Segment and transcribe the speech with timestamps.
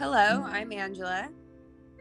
[0.00, 1.28] Hello, I'm Angela.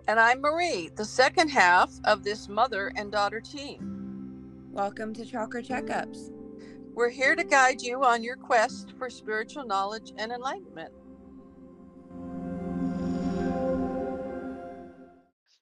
[0.07, 4.69] And I'm Marie, the second half of this mother and daughter team.
[4.71, 6.31] Welcome to Chakra Checkups.
[6.93, 10.93] We're here to guide you on your quest for spiritual knowledge and enlightenment.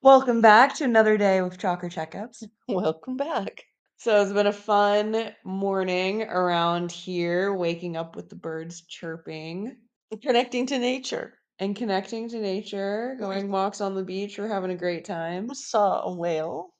[0.03, 2.43] Welcome back to another day with Chakra Checkups.
[2.67, 3.63] Welcome back.
[3.97, 9.77] So it's been a fun morning around here, waking up with the birds chirping
[10.21, 11.36] Connecting to nature.
[11.59, 14.37] And connecting to nature, going walks on the beach.
[14.37, 15.47] We're having a great time.
[15.47, 16.73] We saw a whale.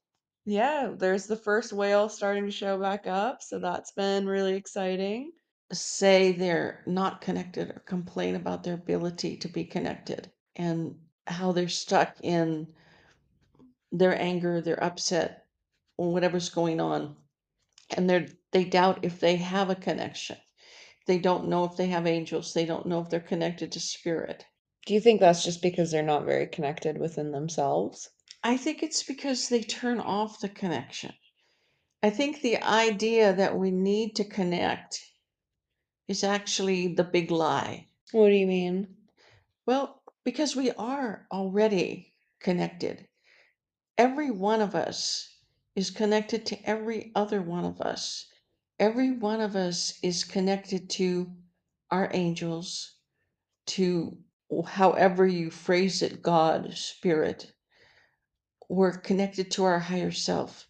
[0.45, 5.31] Yeah, there's the first whale starting to show back up, so that's been really exciting.
[5.71, 10.95] say they're not connected or complain about their ability to be connected and
[11.27, 12.67] how they're stuck in
[13.91, 15.45] their anger, their upset,
[15.97, 17.15] or whatever's going on.
[17.95, 20.37] And they're they doubt if they have a connection.
[21.05, 22.53] They don't know if they have angels.
[22.53, 24.45] They don't know if they're connected to spirit.
[24.87, 28.09] Do you think that's just because they're not very connected within themselves?
[28.41, 31.13] I think it's because they turn off the connection.
[32.01, 35.05] I think the idea that we need to connect
[36.07, 37.89] is actually the big lie.
[38.13, 38.95] What do you mean?
[39.65, 43.09] Well, because we are already connected.
[43.97, 45.35] Every one of us
[45.75, 48.25] is connected to every other one of us.
[48.79, 51.29] Every one of us is connected to
[51.91, 52.95] our angels,
[53.65, 54.23] to
[54.67, 57.51] however you phrase it, God, Spirit.
[58.69, 60.67] We're connected to our higher self.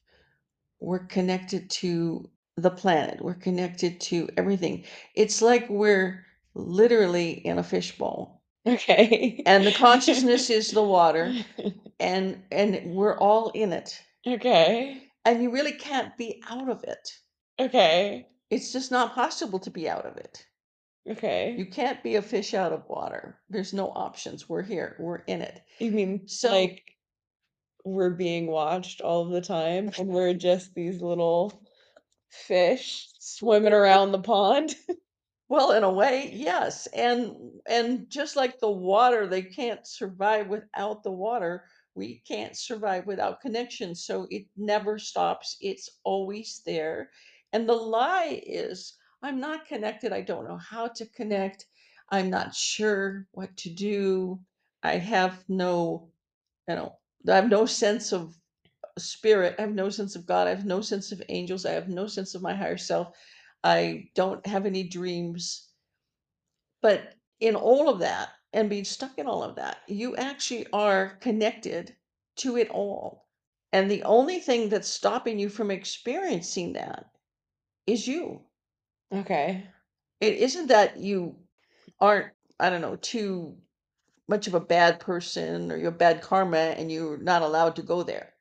[0.80, 3.22] We're connected to the planet.
[3.22, 4.86] We're connected to everything.
[5.16, 6.26] It's like we're
[6.56, 9.42] literally in a fishbowl Okay.
[9.46, 11.34] and the consciousness is the water
[12.00, 15.04] and and we're all in it okay.
[15.26, 17.10] and you really can't be out of it
[17.60, 18.28] Okay.
[18.50, 20.46] it's just not possible to be out of it
[21.10, 21.56] Okay.
[21.58, 23.40] you can't be a fish out of water.
[23.50, 24.50] There's no options.
[24.50, 24.96] We're here.
[25.00, 25.62] We're in it.
[25.80, 26.84] You mean So- like
[27.86, 31.62] we're being watched all the time and we're just these little
[32.30, 34.76] fish swimming around the pond?
[35.50, 36.88] well in a way yes.
[36.88, 37.32] And
[37.66, 41.64] and just like the water they can't survive without the water.
[41.96, 45.58] We can't survive without connection so it never stops.
[45.62, 47.10] It's always there.
[47.54, 51.66] And the lie is i'm not connected i don't know how to connect
[52.10, 54.40] i'm not sure what to do
[54.84, 56.10] i have no
[56.68, 56.98] you know
[57.30, 58.36] i have no sense of
[58.98, 61.90] spirit i have no sense of god i have no sense of angels i have
[61.90, 63.16] no sense of my higher self
[63.64, 65.70] i don't have any dreams.
[66.82, 71.18] But in all of that and being stuck in all of that you actually are
[71.22, 71.96] connected
[72.38, 73.28] to it all.
[73.74, 77.10] And the only thing that's stopping you from experiencing that
[77.88, 78.47] is you
[79.12, 79.68] Okay.
[80.22, 81.36] it isn't that you
[82.00, 82.28] aren't
[82.60, 83.58] i don't know too
[84.28, 88.04] much of a bad person or you're bad karma and you're not allowed to go
[88.04, 88.34] there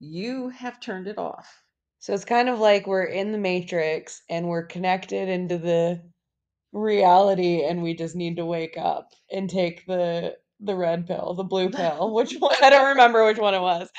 [0.00, 1.62] you have turned it off
[2.00, 6.02] So it's kind of like we're in the matrix and we're connected into the
[6.72, 11.44] reality and we just need to wake up and take the the red pill, the
[11.44, 13.90] blue pill, which one I don't remember which one it was.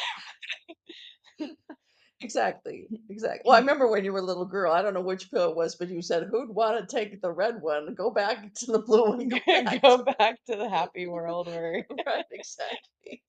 [2.22, 3.41] Exactly, exactly.
[3.45, 5.55] Well, I remember when you were a little girl, I don't know which pill it
[5.55, 7.94] was, but you said, who'd want to take the red one?
[7.94, 9.28] Go back to the blue one.
[9.29, 9.81] Go back.
[9.81, 13.23] Go back to the happy world where right, exactly.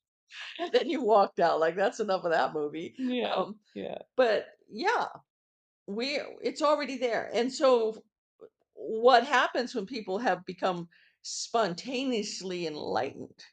[0.59, 2.94] And then you walked out like that's enough of that movie.
[2.99, 3.32] yeah.
[3.34, 3.99] Um, yeah.
[4.16, 5.06] but yeah,
[5.87, 7.31] we it's already there.
[7.32, 8.03] And so
[8.75, 10.88] what happens when people have become
[11.22, 13.44] spontaneously enlightened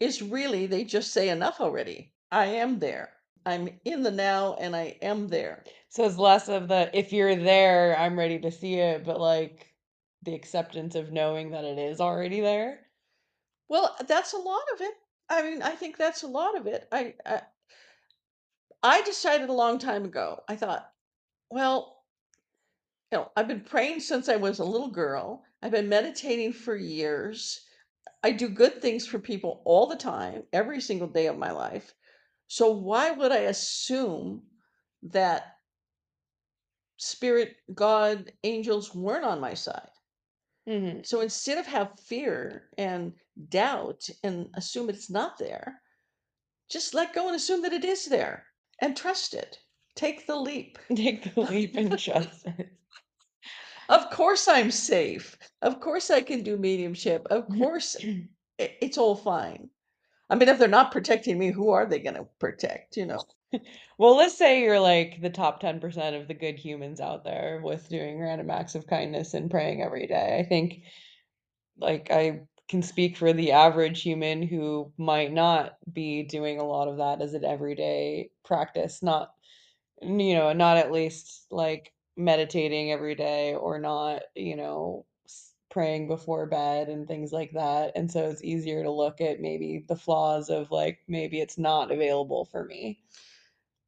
[0.00, 2.12] is really they just say enough already.
[2.30, 3.10] I am there.
[3.46, 5.64] I'm in the now and I am there.
[5.88, 9.74] So it's less of the if you're there, I'm ready to see it, but like
[10.22, 12.80] the acceptance of knowing that it is already there.
[13.68, 14.94] Well, that's a lot of it.
[15.28, 16.88] I mean, I think that's a lot of it.
[16.92, 17.42] I, I
[18.84, 20.44] I decided a long time ago.
[20.48, 20.92] I thought,
[21.50, 22.04] well,
[23.12, 25.44] you know, I've been praying since I was a little girl.
[25.62, 27.60] I've been meditating for years.
[28.22, 31.94] I do good things for people all the time, every single day of my life.
[32.52, 34.42] So why would I assume
[35.04, 35.56] that
[36.98, 39.88] spirit, God, angels weren't on my side?
[40.68, 43.14] hmm So instead of have fear and
[43.48, 45.80] doubt and assume it's not there,
[46.68, 48.44] just let go and assume that it is there
[48.82, 49.58] and trust it.
[49.94, 50.78] Take the leap.
[50.94, 52.68] Take the leap and trust it.
[53.88, 55.38] Of course I'm safe.
[55.62, 57.26] Of course I can do mediumship.
[57.30, 57.96] Of course
[58.58, 59.70] it's all fine.
[60.30, 62.96] I mean, if they're not protecting me, who are they going to protect?
[62.96, 63.22] You know?
[63.98, 67.86] Well, let's say you're like the top 10% of the good humans out there with
[67.90, 70.38] doing random acts of kindness and praying every day.
[70.40, 70.80] I think
[71.78, 76.88] like I can speak for the average human who might not be doing a lot
[76.88, 79.32] of that as an everyday practice, not
[80.02, 85.06] you know, not at least like meditating every day or not, you know,
[85.72, 87.92] praying before bed and things like that.
[87.96, 91.90] And so it's easier to look at maybe the flaws of like maybe it's not
[91.90, 93.00] available for me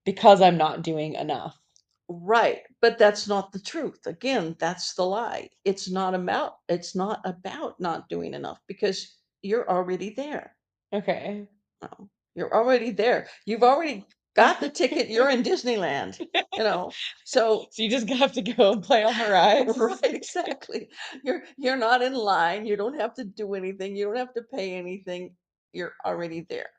[0.04, 1.60] because I'm not doing enough.
[2.08, 4.06] Right, but that's not the truth.
[4.06, 5.48] Again, that's the lie.
[5.64, 10.56] It's not about it's not about not doing enough because you're already there.
[10.92, 11.46] Okay.
[11.82, 13.28] No, you're already there.
[13.46, 15.08] You've already got the ticket.
[15.08, 16.20] You're in Disneyland,
[16.56, 16.92] you know.
[17.24, 19.76] So So you just have to go and play on the rides.
[20.02, 20.88] right, exactly.
[21.22, 22.66] You're you're not in line.
[22.66, 23.96] You don't have to do anything.
[23.96, 25.36] You don't have to pay anything.
[25.72, 26.70] You're already there.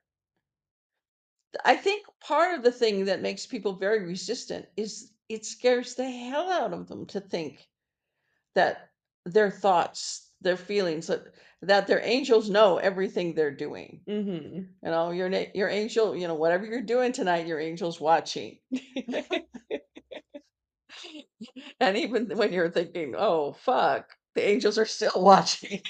[1.65, 6.09] I think part of the thing that makes people very resistant is it scares the
[6.09, 7.67] hell out of them to think
[8.55, 8.91] that
[9.25, 11.25] their thoughts, their feelings, that,
[11.63, 14.01] that their angels know everything they're doing.
[14.09, 14.57] Mm-hmm.
[14.85, 18.59] You know, your your angel, you know, whatever you're doing tonight, your angel's watching.
[21.79, 25.81] And even when you're thinking, "Oh, fuck," the angels are still watching.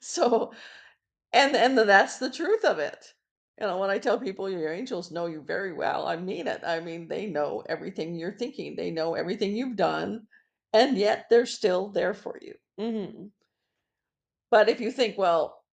[0.00, 0.52] So,
[1.32, 3.14] and and that's the truth of it.
[3.60, 6.62] You know, when I tell people your angels know you very well, I mean it.
[6.64, 8.76] I mean, they know everything you're thinking.
[8.76, 10.26] They know everything you've done,
[10.74, 12.54] and yet they're still there for you.
[12.78, 13.28] mm-hmm.
[14.50, 15.64] But if you think, well,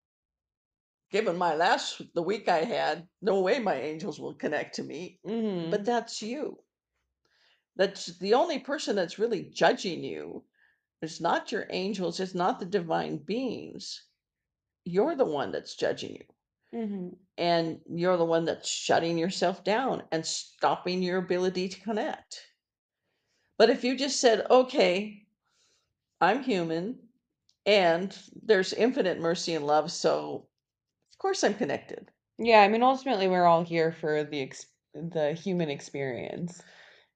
[1.11, 5.19] given my last the week I had, no way my angels will connect to me.
[5.27, 5.71] Mm-hmm.
[5.71, 6.63] But that's you.
[7.75, 10.45] That's the only person that's really judging you.
[11.01, 14.03] It's not your angels, it's not the divine beings.
[14.85, 16.79] You're the one that's judging you.
[16.79, 17.09] mm-hmm.
[17.37, 22.50] And you're the one that's shutting yourself down and stopping your ability to connect.
[23.61, 25.27] But if you just said, okay,
[26.21, 27.09] I'm human
[27.65, 30.47] and there's infinite mercy and love, so
[31.11, 32.11] of course I'm connected.
[32.37, 36.61] Yeah, I mean, ultimately, we're all here for the ex- the human experience,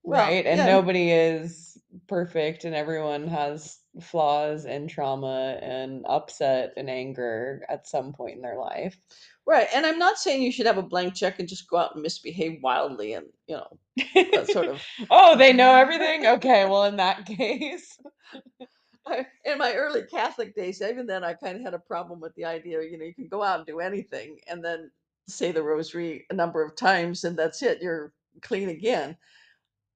[0.04, 0.46] Well, right?
[0.46, 0.66] And yeah.
[0.66, 1.78] nobody is
[2.08, 8.42] perfect, and everyone has flaws and trauma and upset and anger at some point in
[8.42, 8.98] their life.
[9.48, 9.68] Right.
[9.76, 12.02] And I'm not saying you should have a blank check and just go out and
[12.02, 13.80] misbehave wildly and, you know,
[14.34, 14.82] that sort of
[15.12, 16.26] oh, they know everything?
[16.26, 18.00] Okay, well, in that case.
[19.08, 22.34] I- in my early Catholic days, even then, I kind of had a problem with
[22.36, 24.92] the idea, you know, you can go out and do anything and then
[25.28, 29.18] say the rosary a number of times and that's it, you're clean again.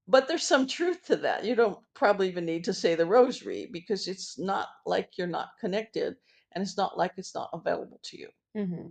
[0.07, 1.45] But there's some truth to that.
[1.45, 5.49] You don't probably even need to say the rosary because it's not like you're not
[5.59, 6.15] connected
[6.53, 8.29] and it's not like it's not available to you.
[8.55, 8.87] hmm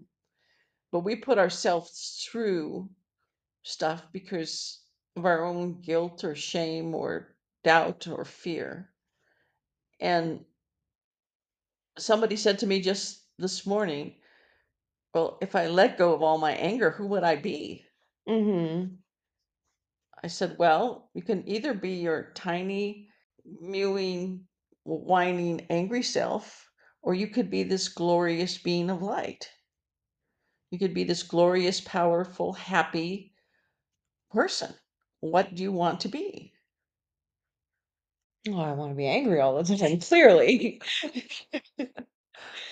[0.90, 2.88] But we put ourselves through
[3.62, 4.80] stuff because
[5.16, 8.90] of our own guilt or shame or doubt or fear.
[10.00, 10.44] And
[11.98, 14.14] somebody said to me just this morning,
[15.14, 17.84] Well, if I let go of all my anger, who would I be?
[18.28, 18.94] Mm-hmm.
[20.22, 23.08] I said, Well, you can either be your tiny,
[23.60, 24.46] mewing,
[24.84, 26.70] whining, angry self,
[27.02, 29.50] or you could be this glorious being of light.
[30.70, 33.34] You could be this glorious, powerful, happy
[34.30, 34.74] person.
[35.20, 36.54] What do you want to be?
[38.48, 40.80] Oh, I want to be angry all the time, clearly.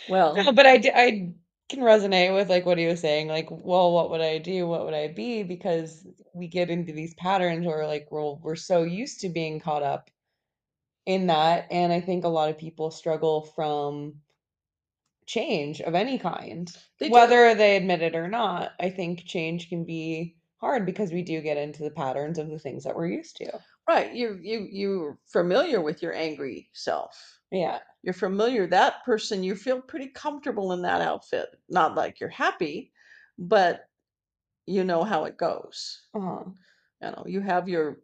[0.07, 3.29] Well, No, but I can resonate with like what he was saying.
[3.29, 4.67] Like, well, what would I do?
[4.69, 5.43] What would I be?
[5.43, 9.83] Because we get into these patterns where like we're we're so used to being caught
[9.83, 10.11] up
[11.07, 14.21] in that, and I think a lot of people struggle from
[15.27, 17.13] change of any kind, They do.
[17.13, 18.73] whether they admit it or not.
[18.81, 22.59] I think change can be hard because we do get into the patterns of the
[22.59, 23.61] things that we're used to.
[23.89, 27.39] right, you you you're familiar with your angry self.
[27.53, 27.81] Yeah.
[28.03, 32.93] you're familiar that person you feel pretty comfortable in that outfit not like you're happy
[33.39, 33.89] but
[34.67, 36.45] you know how it goes Uh-huh.
[37.03, 38.01] you know you have your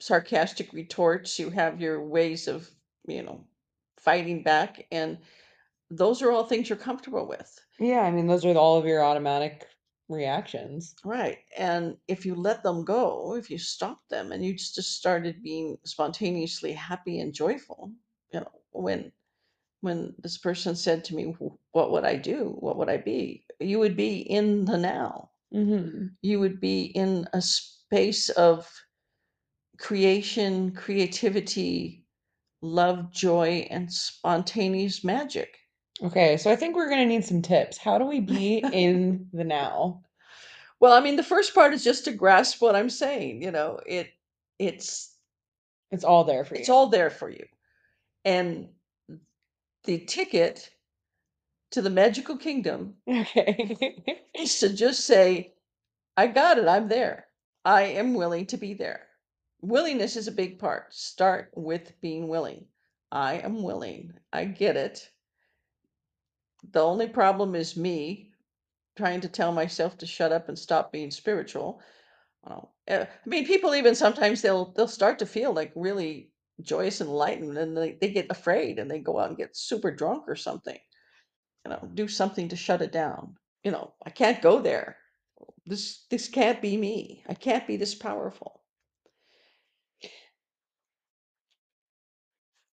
[0.00, 2.70] sarcastic retorts you have your ways of
[3.06, 3.46] you know
[3.98, 5.18] fighting back and
[5.90, 9.02] those are all things you're comfortable with Yeah, I mean, those are all of your
[9.04, 9.66] automatic
[10.08, 10.94] reactions.
[11.04, 15.40] right and if you let them go if you stop them and you just started
[15.42, 17.92] being spontaneously happy and joyful
[18.32, 19.12] you know when
[19.82, 21.34] when this person said to me,
[21.72, 22.56] What would I do?
[22.60, 23.46] What would I be?
[23.60, 25.30] You would be in the now.
[25.54, 26.08] Mm-hmm.
[26.22, 28.70] You would be in a space of
[29.78, 32.04] creation, creativity,
[32.60, 35.59] love, joy, and spontaneous magic.
[36.02, 37.78] Okay, so I think we're gonna need some tips.
[37.78, 40.02] How do we be in the now?
[40.80, 43.42] Well, I mean, the first part is just to grasp what I'm saying.
[43.42, 44.10] You know, it
[44.58, 45.14] it's
[45.90, 46.60] It's all there for you.
[46.60, 47.44] it's all there for you.
[48.24, 48.68] And
[49.84, 50.70] the ticket
[51.72, 54.22] to the magical kingdom Okay.
[54.34, 55.54] is to just say,
[56.16, 57.26] I got it, I'm there.
[57.64, 59.06] I am willing to be there.
[59.62, 60.94] Willingness is a big part.
[60.94, 62.66] Start with being willing.
[63.12, 64.14] I am willing.
[64.32, 65.10] I get it.
[66.62, 68.32] The only problem is me
[68.96, 71.82] trying to tell myself to shut up and stop being spiritual.
[72.44, 77.00] Well, uh, I mean, people even sometimes they'll they'll start to feel like really joyous
[77.00, 80.24] and enlightened, and they, they get afraid and they go out and get super drunk
[80.28, 80.78] or something.
[81.64, 83.36] You know, do something to shut it down.
[83.64, 84.98] You know, I can't go there.
[85.66, 87.24] This this can't be me.
[87.28, 88.62] I can't be this powerful.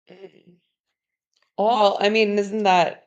[0.10, 0.18] All
[1.58, 3.03] Well, I mean, isn't that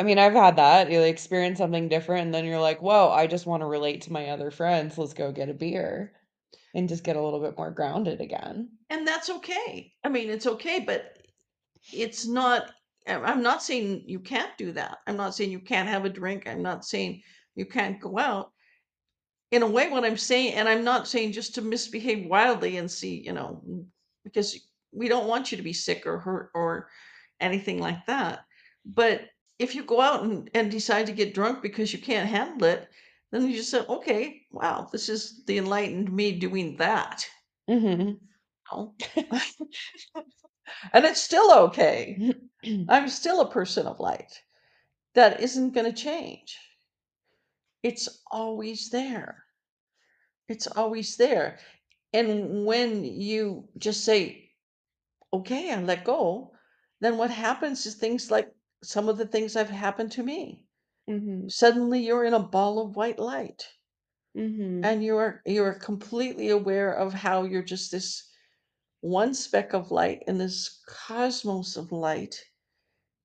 [0.00, 0.90] I mean, I've had that.
[0.90, 4.12] You experience something different, and then you're like, "Whoa, I just want to relate to
[4.12, 4.96] my other friends.
[4.96, 6.12] Let's go get a beer
[6.74, 9.92] and just get a little bit more grounded again." and that's okay.
[10.04, 11.18] I mean, it's okay, but
[11.92, 12.72] it's not.
[13.06, 14.98] I'm not saying you can't do that.
[15.06, 16.46] I'm not saying you can't have a drink.
[16.46, 17.22] I'm not saying
[17.54, 18.52] you can't go out.
[19.50, 22.90] In a way, what I'm saying, and I'm not saying just to misbehave wildly and
[22.90, 23.62] see, you know,
[24.24, 24.58] because
[24.92, 26.88] we don't want you to be sick or hurt or
[27.40, 28.40] anything like that.
[28.84, 29.22] But
[29.60, 32.88] if you go out and, and decide to get drunk because you can't handle it,
[33.32, 37.26] then you just say, okay, wow, this is the enlightened me doing that.
[37.68, 38.12] hmm
[38.72, 38.94] Oh.
[40.92, 42.32] and it's still okay.
[42.88, 44.42] I'm still a person of light.
[45.14, 46.56] That isn't going to change.
[47.82, 49.44] It's always there.
[50.48, 51.58] It's always there.
[52.12, 54.52] And when you just say,
[55.32, 56.52] okay, I let go,
[57.00, 60.66] then what happens is things like some of the things that have happened to me.
[61.06, 63.68] hmm Suddenly you're in a ball of white light
[64.34, 68.30] hmm and you're you're completely aware of how you're just this
[69.02, 72.44] one speck of light in this cosmos of light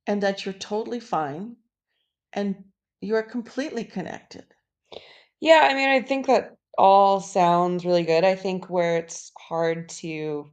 [0.08, 1.58] and that you're totally fine
[2.34, 2.66] and
[3.02, 4.46] you're completely connected.
[5.40, 8.24] Yeah, I mean, I think that all sounds really good.
[8.24, 10.52] I think where it's hard to,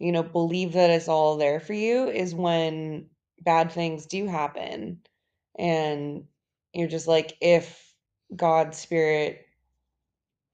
[0.00, 5.00] you know, believe that it's all there for you is when bad things do happen
[5.58, 6.24] and
[6.72, 7.94] you're just like, if
[8.34, 9.46] God's spirit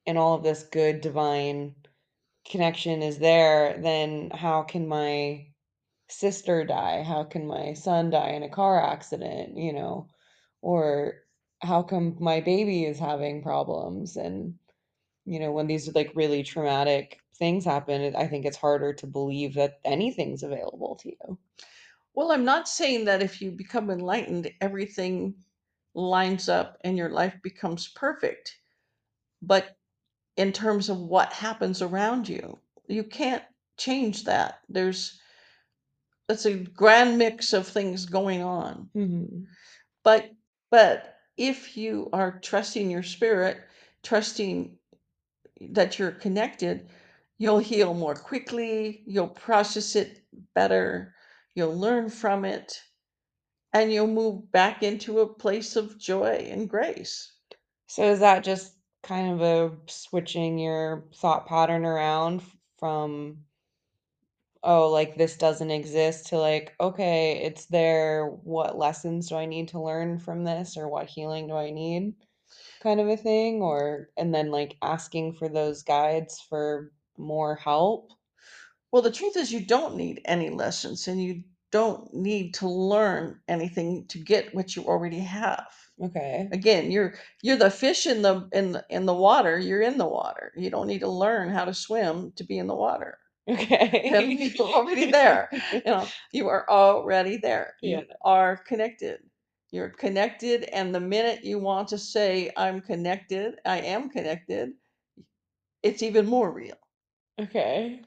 [0.06, 1.74] and all of this good divine
[2.48, 5.46] connection is there, then how can my
[6.08, 7.02] sister die?
[7.02, 10.08] How can my son die in a car accident, you know?
[10.62, 11.14] Or
[11.60, 14.16] how come my baby is having problems?
[14.16, 14.54] And,
[15.24, 19.54] you know, when these like really traumatic things happen, I think it's harder to believe
[19.54, 21.38] that anything's available to you.
[22.14, 25.34] Well, I'm not saying that if you become enlightened, everything
[25.94, 28.58] lines up and your life becomes perfect.
[29.42, 29.76] But
[30.36, 33.44] in terms of what happens around you, you can't
[33.78, 34.60] change that.
[34.68, 35.20] There's
[36.28, 38.88] it's a grand mix of things going on.
[38.94, 39.24] hmm
[40.04, 40.30] But
[40.70, 43.58] but if you are trusting your spirit,
[44.02, 44.78] trusting
[45.70, 46.88] that you're connected,
[47.38, 51.14] you'll heal more quickly, you'll process it better,
[51.54, 52.82] you'll learn from it,
[53.72, 57.32] and you'll move back into a place of joy and grace.
[57.86, 62.42] So is that just kind of a switching your thought pattern around
[62.78, 63.44] from
[64.64, 68.26] oh, like this doesn't exist to like, okay, it's there.
[68.44, 72.14] What lessons do I need to learn from this or what healing do I need?
[72.82, 78.10] Kind of a thing or and then like asking for those guides for more help.
[78.94, 83.42] Well, the truth is, you don't need any lessons and you don't need to learn
[83.46, 85.66] anything to get what you already have.
[86.00, 86.52] Okay.
[86.52, 89.58] Again, you're you're the fish in the in the, in the water.
[89.58, 90.52] You're in the water.
[90.56, 93.18] You don't need to learn how to swim to be in the water.
[93.48, 94.52] Okay.
[94.54, 95.50] You're already there.
[95.70, 97.74] You know, you are already there.
[97.82, 98.14] You Yeah.
[98.22, 99.20] are connected.
[99.70, 104.74] You're connected, and the minute you want to say, "I'm connected," I am connected,
[105.82, 106.76] it's even more real.
[107.40, 108.02] Okay.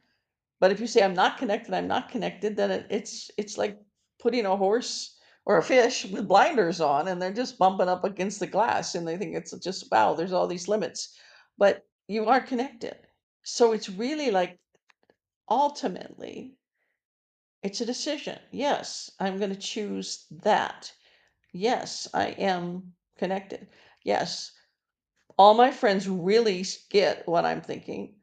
[0.60, 3.80] But if you say, "I'm not connected," I'm not connected, then it, it's it's like
[4.20, 8.40] putting a horse or a fish with blinders on, and they're just bumping up against
[8.40, 10.14] the glass, and they think it's just wow.
[10.14, 11.18] There's all these limits,
[11.58, 12.98] but you are connected.
[13.44, 14.60] So it's really like
[15.50, 16.56] ultimately
[17.62, 18.40] It's a decision.
[18.50, 20.92] Yes, I'm going to choose that.
[21.54, 23.68] Yes, I am connected.
[24.04, 24.54] Yes,
[25.38, 28.17] all my friends really get what I'm thinking.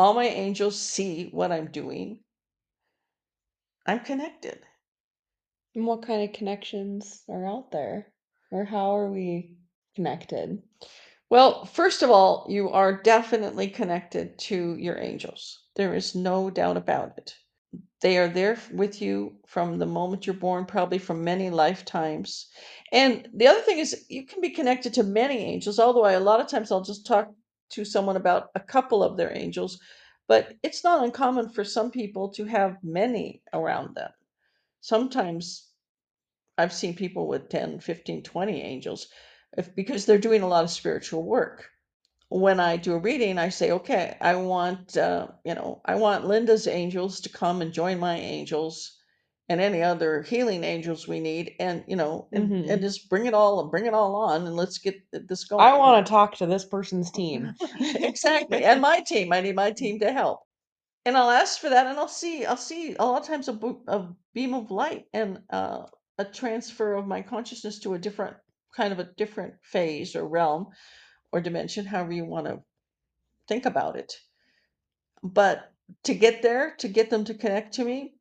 [0.00, 2.20] All my angels see what I'm doing.
[3.84, 4.60] I'm connected.
[5.74, 8.10] And what kind of connections are out there?
[8.50, 9.58] Or how are we
[9.94, 10.62] connected?
[11.28, 15.64] Well, first of all, you are definitely connected to your angels.
[15.76, 17.34] There is no doubt about it.
[18.00, 22.48] They are there with you from the moment you're born, probably from many lifetimes.
[22.90, 26.20] And the other thing is, you can be connected to many angels, although I, a
[26.20, 27.34] lot of times I'll just talk
[27.70, 29.80] to someone about a couple of their angels.
[30.28, 34.10] But it's not uncommon for some people to have many around them.
[34.80, 35.68] Sometimes
[36.58, 39.08] I've seen people with 10, 15, 20 angels
[39.56, 41.70] if, because they're doing a lot of spiritual work
[42.30, 46.26] when I do a reading, I say, okay, I want, uh, you know, I want
[46.26, 48.99] Linda's angels to come and join my angels
[49.50, 52.80] and any other healing angels we need, and you know, and, and Mhm.
[52.80, 55.60] just bring it all, bring it all on, and let's get this going.
[55.62, 57.54] I want to talk to this person's team.
[57.96, 59.32] exactly, and my team.
[59.32, 60.40] I need my team to help,
[61.04, 63.52] and I'll ask for that, and I'll see, I'll see a lot of times a,
[63.54, 65.86] bo- a beam of light and uh,
[66.18, 68.36] a transfer of my consciousness to a different
[68.76, 70.68] kind of a different phase or realm
[71.32, 72.62] or dimension, however you want to
[73.48, 74.14] think about it.
[75.22, 75.72] But
[76.04, 78.19] to get there, to get them to connect to me,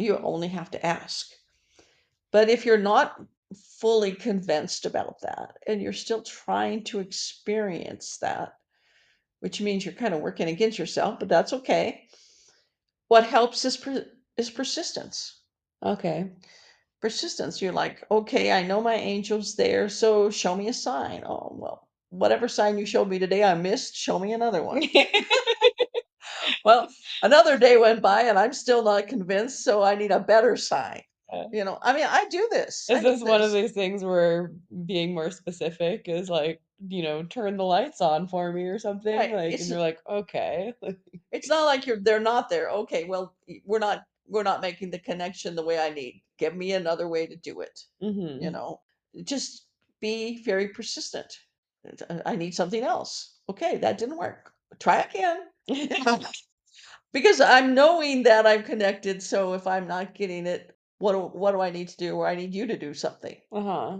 [0.00, 1.30] you only have to ask.
[2.32, 3.20] But if you're not
[3.78, 8.54] fully convinced about that and you're still trying to experience that,
[9.40, 12.08] which means you're kind of working against yourself, but that's okay.
[13.08, 15.40] What helps is per- is persistence.
[15.82, 16.30] Okay.
[17.00, 17.62] Persistence.
[17.62, 21.24] You're like, okay, I know my angel's there, so show me a sign.
[21.26, 23.96] Oh well, whatever sign you showed me today, I missed.
[23.96, 24.82] Show me another one.
[26.64, 26.88] Well,
[27.22, 31.02] another day went by and I'm still not convinced, so I need a better sign.
[31.32, 32.86] Uh, You know, I mean, I do this.
[32.88, 34.52] Is do this one of these things where
[34.86, 39.16] being more specific is like, you know, turn the lights on for me or something?
[39.18, 39.32] Right.
[39.32, 40.74] Like, It's and you're like, okay.
[41.32, 42.68] it's not like you're they're not there.
[42.70, 43.34] Okay, well,
[43.64, 46.22] we're not we're not making the connection the way I need.
[46.38, 47.80] Give me another way to do it.
[48.38, 48.80] You hmm know,
[49.24, 49.66] just
[50.00, 51.32] be very persistent.
[52.26, 53.38] I need something else.
[53.48, 54.52] Okay, that didn't work.
[54.78, 55.48] Try again.
[57.12, 59.22] because I'm knowing that I'm connected.
[59.22, 62.16] So if I'm not getting it, what do, what do I need to do?
[62.16, 63.40] Or I need you to do something.
[63.52, 63.98] uh-huh.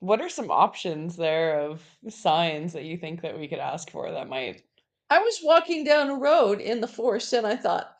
[0.00, 4.10] What are some options there of signs that you think that we could ask for
[4.10, 4.64] that might
[5.10, 7.96] I was walking down a road in the forest and I thought,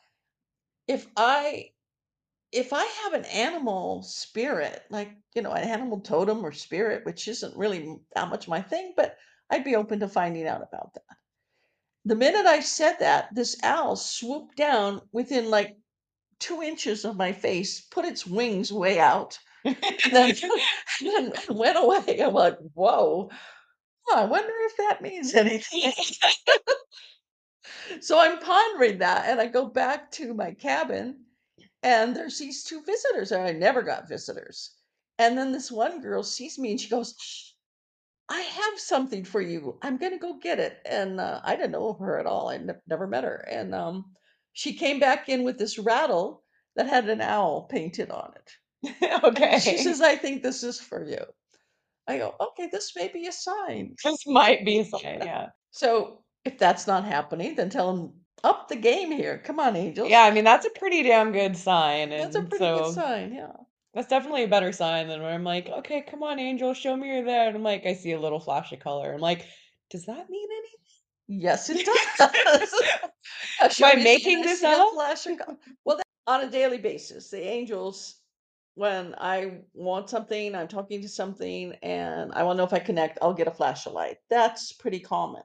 [0.87, 1.71] if I
[2.51, 7.27] if I have an animal spirit, like you know, an animal totem or spirit, which
[7.27, 9.17] isn't really that much my thing, but
[9.49, 11.17] I'd be open to finding out about that.
[12.05, 15.77] The minute I said that, this owl swooped down within like
[16.39, 19.77] two inches of my face, put its wings way out, and
[20.11, 20.35] then
[21.01, 22.21] and then went away.
[22.21, 23.31] I'm like, whoa.
[24.13, 25.93] I wonder if that means anything.
[28.01, 31.25] So I'm pondering that, and I go back to my cabin,
[31.81, 34.71] and there's these two visitors, and I never got visitors.
[35.17, 37.50] And then this one girl sees me, and she goes,
[38.31, 39.77] "I have something for you.
[39.83, 42.49] I'm gonna go get it." And uh, I didn't know her at all.
[42.49, 43.37] I ne- never met her.
[43.49, 44.13] And um,
[44.53, 46.43] she came back in with this rattle
[46.75, 48.51] that had an owl painted on it.
[49.23, 49.59] Okay.
[49.59, 51.23] she says, "I think this is for you."
[52.07, 55.49] I go, "Okay, this may be a sign." this might be a sign, yeah.
[55.71, 58.13] So if that's not happening, then tell them
[58.43, 59.39] up the game here.
[59.39, 60.09] Come on, angels.
[60.09, 62.11] Yeah, I mean that's a pretty damn good sign.
[62.15, 63.53] That's a And pretty good sign, yeah.
[63.93, 67.07] That's definitely a better sign than when I'm like, okay, come on, Angel, show me
[67.09, 67.47] you're there.
[67.47, 69.13] And I'm like, I see a little flash of color.
[69.13, 69.45] I'm like,
[69.89, 70.79] does that mean anything?
[71.27, 71.85] Yes, it
[72.19, 72.73] does.
[73.61, 74.93] Am I making this up?
[74.93, 78.15] flash of co- Well, that, on a daily basis, the angels,
[78.75, 82.79] when I want something, I'm talking to something, and I want to know if I
[82.79, 84.17] connect, I'll get a flash of light.
[84.29, 85.43] That's pretty common,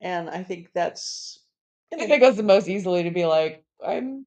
[0.00, 1.40] and I think that's.
[1.92, 4.26] I think it goes the most easily to be like, I'm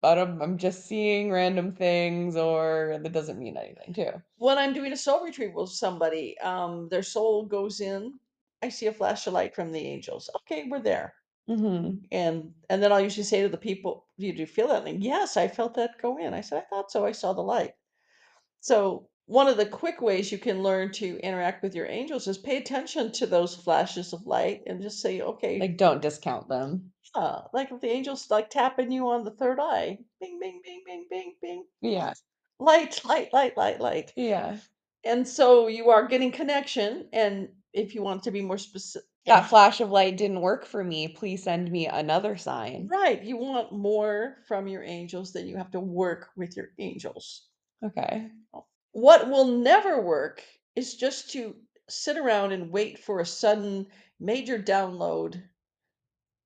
[0.00, 4.22] but I'm, I'm just seeing random things or that doesn't mean anything too.
[4.36, 8.18] when I'm doing a soul retrieval with somebody, um, their soul goes in.
[8.62, 10.30] I see a flash of light from the angels.
[10.36, 11.14] Okay, we're there.
[11.46, 15.02] hmm and and then I'll usually say to the people, "Do you feel that?" And
[15.04, 16.34] yes, I felt that go in.
[16.34, 17.06] I said, "I thought so.
[17.06, 17.74] I saw the light."
[18.60, 22.38] So one of the quick ways you can learn to interact with your angels is
[22.38, 26.92] pay attention to those flashes of light and just say, "Okay, Like, don't discount them.
[27.14, 30.82] Uh, like if the angels like tapping you on the third eye, bing, bing, bing,
[30.86, 32.12] bing, bing, bing, Yeah.
[32.58, 34.58] light, light, light, light, light." Yeah.
[35.04, 37.08] And so you are getting connection.
[37.12, 40.82] And if you want to be more specific, That flash of light didn't work for
[40.82, 41.08] me.
[41.08, 42.88] Please send me another sign.
[42.88, 47.48] right, you want more from your angels, then you have to work with your angels.
[47.84, 48.30] Okay.
[48.92, 50.42] What will never work
[50.74, 51.54] is just to
[51.88, 53.86] sit around and wait for a sudden
[54.20, 55.42] major download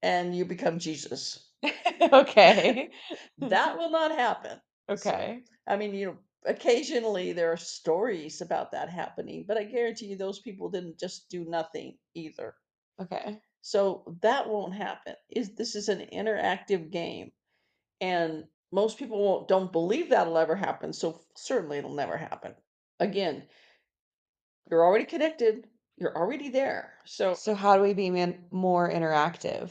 [0.03, 1.49] and you become Jesus.
[2.12, 2.91] okay.
[3.38, 4.61] That will not happen.
[4.88, 5.43] Okay.
[5.67, 10.17] I mean, you know, occasionally there are stories about that happening, but I guarantee you
[10.17, 12.55] those people didn't just do nothing either.
[13.01, 13.38] Okay.
[13.62, 15.15] So that won't happen.
[15.31, 17.33] Is this is an interactive game.
[18.01, 20.93] And most people won't, don't believe that'll ever happen.
[20.93, 22.55] So certainly it'll never happen.
[23.01, 23.45] Again,
[24.71, 25.67] you're already connected.
[25.97, 26.93] You're already there.
[27.05, 29.71] So So how do we be man- more interactive?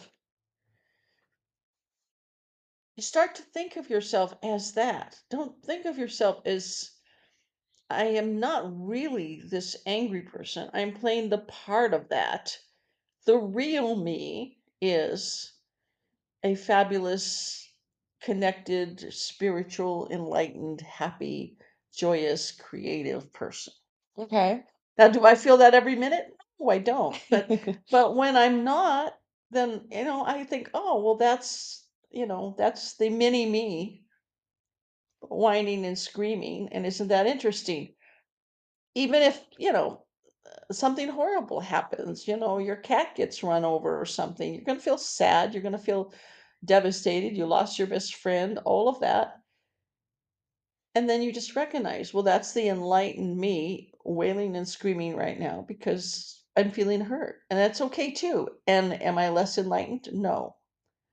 [3.02, 5.20] You start to think of yourself as that.
[5.32, 6.92] Don't think of yourself as
[7.90, 10.70] I am not really this angry person.
[10.72, 12.56] I'm playing the part of that.
[13.26, 15.52] The real me is
[16.44, 17.74] a fabulous,
[18.22, 21.58] connected, spiritual, enlightened, happy,
[21.92, 23.74] joyous, creative person.
[24.16, 24.62] Okay.
[25.00, 26.38] Now, do I feel that every minute?
[26.60, 27.20] No, I don't.
[27.32, 27.50] But
[27.90, 29.18] but when I'm not,
[29.50, 34.06] then you know, I think, oh, well, that's you know, that's the mini me
[35.22, 37.96] whining and screaming, and isn't that interesting?
[38.96, 40.06] Even if, you know,
[40.46, 44.80] uh, something horrible happens, you know, your cat gets run over or something, you're gonna
[44.80, 46.14] feel sad, you're gonna feel
[46.66, 49.42] devastated, you lost your best friend, all of that.
[50.96, 55.66] And then you just recognize, well, that's the enlightened me wailing and screaming right now
[55.68, 57.42] because I'm feeling hurt.
[57.50, 58.48] And that's okay too.
[58.68, 60.08] And am I less enlightened?
[60.14, 60.56] No.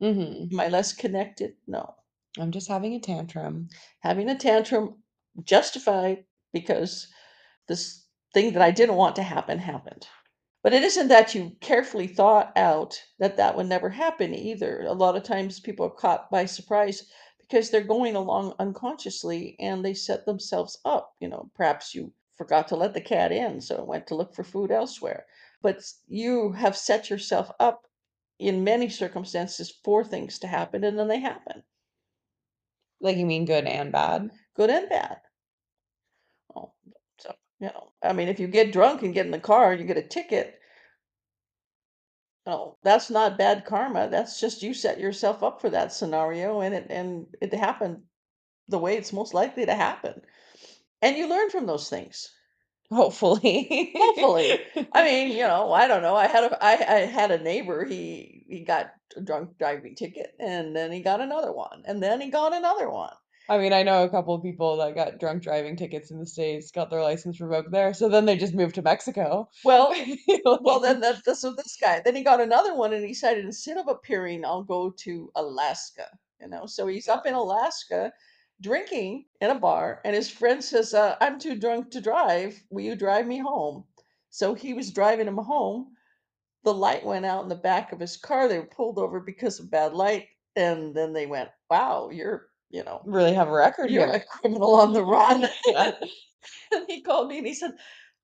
[0.00, 1.54] Hmm Am I less connected?
[1.68, 1.94] No.
[2.38, 3.68] I'm just having a tantrum.
[4.00, 5.02] Having a tantrum
[5.44, 7.06] justified because
[7.68, 10.08] this thing that I didn't want to happen happened.
[10.62, 14.82] But it isn't that you carefully thought out that that would never happen either.
[14.82, 17.04] A lot of times people are caught by surprise
[17.40, 21.16] because they're going along unconsciously and they set themselves up.
[21.20, 24.34] You know, perhaps you forgot to let the cat in, so it went to look
[24.36, 25.26] for food elsewhere.
[25.62, 27.87] But you have set yourself up
[28.38, 31.62] in many circumstances for things to happen and then they happen,
[33.00, 34.30] Like you mean good and bad?
[34.54, 35.20] good and bad.
[36.54, 36.72] Oh,
[37.18, 39.80] so, you know, I mean, if you get drunk and get in the car and
[39.80, 40.60] you get a ticket,
[42.46, 44.08] Oh, that's not bad karma.
[44.08, 48.08] That's just you set yourself up for that scenario and it and it happened
[48.68, 50.22] the way it's most likely to happen.
[51.02, 52.37] And you learn from those things.
[52.90, 53.92] Hopefully.
[53.94, 54.60] Hopefully.
[54.92, 56.16] I mean, you know, I don't know.
[56.16, 60.34] I had a I, I had a neighbor, he he got a drunk driving ticket
[60.38, 63.12] and then he got another one and then he got another one.
[63.50, 66.26] I mean, I know a couple of people that got drunk driving tickets in the
[66.26, 69.48] States, got their license revoked there, so then they just moved to Mexico.
[69.64, 69.94] Well,
[70.60, 72.02] well then that, that's so this guy.
[72.04, 76.06] Then he got another one and he decided instead of appearing, I'll go to Alaska.
[76.40, 78.12] You know, so he's up in Alaska
[78.60, 82.62] drinking in a bar, and his friend says, uh, "I'm too drunk to drive.
[82.70, 83.84] Will you drive me home?"
[84.30, 85.96] So he was driving him home.
[86.64, 88.48] The light went out in the back of his car.
[88.48, 92.84] They were pulled over because of bad light, and then they went, "Wow, you're you
[92.84, 94.16] know really have a record you're here.
[94.16, 95.92] a criminal on the run." Yeah.
[96.72, 97.72] and he called me and he said,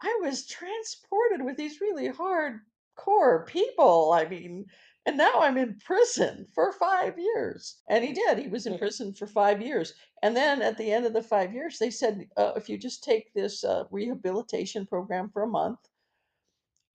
[0.03, 4.12] I was transported with these really hardcore people.
[4.12, 4.66] I mean,
[5.06, 7.76] and now I'm in prison for five years.
[7.88, 8.38] And he did.
[8.38, 9.94] He was in prison for five years.
[10.22, 13.04] And then at the end of the five years, they said, uh, if you just
[13.04, 15.78] take this uh, rehabilitation program for a month,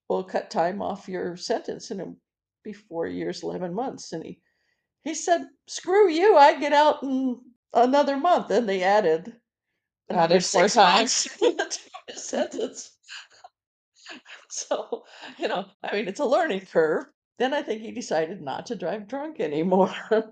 [0.10, 2.18] we'll cut time off your sentence and it'll
[2.64, 4.12] be four years, 11 months.
[4.12, 4.40] And he,
[5.04, 7.40] he said, screw you, I get out in
[7.76, 8.50] another month.
[8.50, 9.36] And they added
[10.10, 11.28] another Added four six times.
[11.42, 12.92] months to his sentence.
[14.50, 15.04] So,
[15.38, 17.06] you know, I mean, it's a learning curve.
[17.40, 19.94] Then I think he decided not to drive drunk anymore.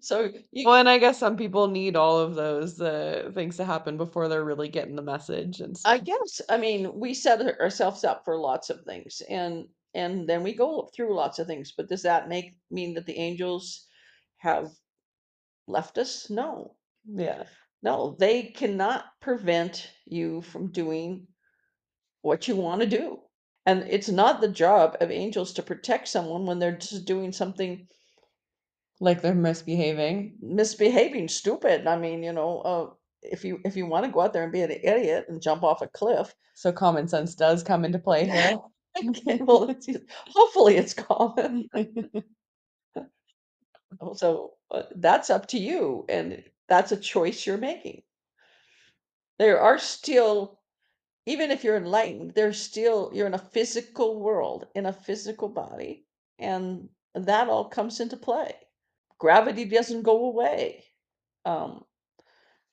[0.00, 3.64] So you, Well, and I guess some people need all of those uh, things to
[3.64, 8.04] happen before they're really getting the message and I guess, I mean, we set ourselves
[8.04, 11.88] up for lots of things and and then we go through lots of things, but
[11.88, 13.86] does that make mean that the angels
[14.38, 14.70] have
[15.66, 16.28] left us?
[16.28, 16.76] No.
[17.06, 17.44] Yeah.
[17.82, 21.26] No, they cannot prevent you from doing
[22.22, 23.20] what you want to do.
[23.66, 27.86] And it's not the job of angels to protect someone when they're just doing something
[29.00, 30.36] Like they're misbehaving.
[30.40, 31.86] misbehaving, stupid.
[31.86, 32.90] I mean, you know, uh,
[33.22, 35.62] if you if you want to go out there and be an idiot and jump
[35.62, 38.60] off a cliff, So common sense does come into play here.
[39.08, 39.88] okay, well, it's,
[40.28, 41.68] hopefully it's common.
[44.14, 48.02] So uh, that's up to you, and that's a choice you're making.
[49.38, 50.55] There are still,
[51.26, 56.06] even if you're enlightened, there's still you're in a physical world, in a physical body,
[56.38, 58.54] and that all comes into play.
[59.18, 60.84] Gravity doesn't go away.
[61.44, 61.84] Um,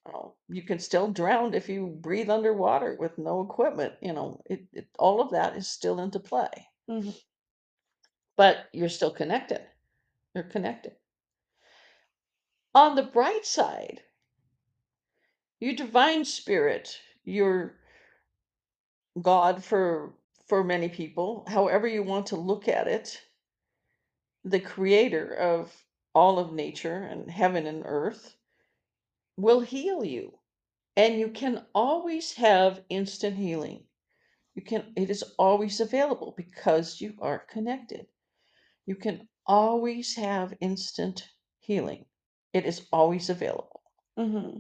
[0.06, 3.96] Oh, you can still drown if you breathe underwater with no equipment.
[4.02, 7.16] You know, it, it all of that is still into play, Mhm.
[8.36, 9.66] but you're still connected.
[10.36, 10.98] You're connected.
[12.76, 14.04] On the bright side,
[15.60, 17.80] your divine spirit, your
[19.22, 20.14] God for
[20.48, 23.22] for many people, however you want to look at it,
[24.44, 28.36] the creator of all of nature and heaven and earth,
[29.38, 30.40] will heal you.
[30.98, 33.86] And you can always have instant healing.
[34.56, 38.08] You can it is always available because you are connected.
[38.86, 42.06] You can always have instant healing.
[42.54, 43.82] It is always available.
[44.18, 44.60] hmm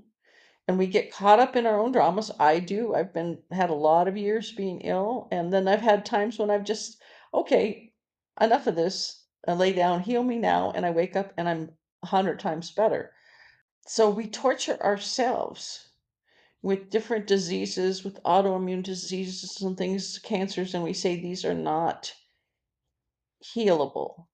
[0.68, 2.32] And we get caught up in our own dramas.
[2.40, 2.96] I do.
[2.96, 6.50] I've been had a lot of years being ill, and then I've had times when
[6.50, 7.02] I've just
[7.34, 7.94] okay,
[8.40, 9.26] enough of this.
[9.48, 12.72] I lay down, heal me now, and I wake up and I'm a hundred times
[12.72, 13.14] better.
[13.88, 15.90] So we torture ourselves
[16.62, 22.14] with different diseases, with autoimmune diseases and things, cancers, and we say these are not
[23.44, 24.28] healable.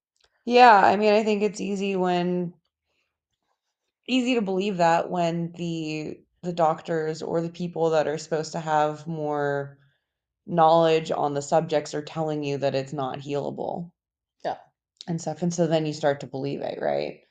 [0.46, 2.54] Yeah, I mean, I think it's easy when
[4.10, 8.60] easy to believe that when the the doctors or the people that are supposed to
[8.60, 9.78] have more
[10.48, 13.92] knowledge on the subjects are telling you that it's not healable
[14.44, 14.58] Yeah.
[15.08, 15.42] and stuff.
[15.42, 17.22] And so then you start to believe it, right?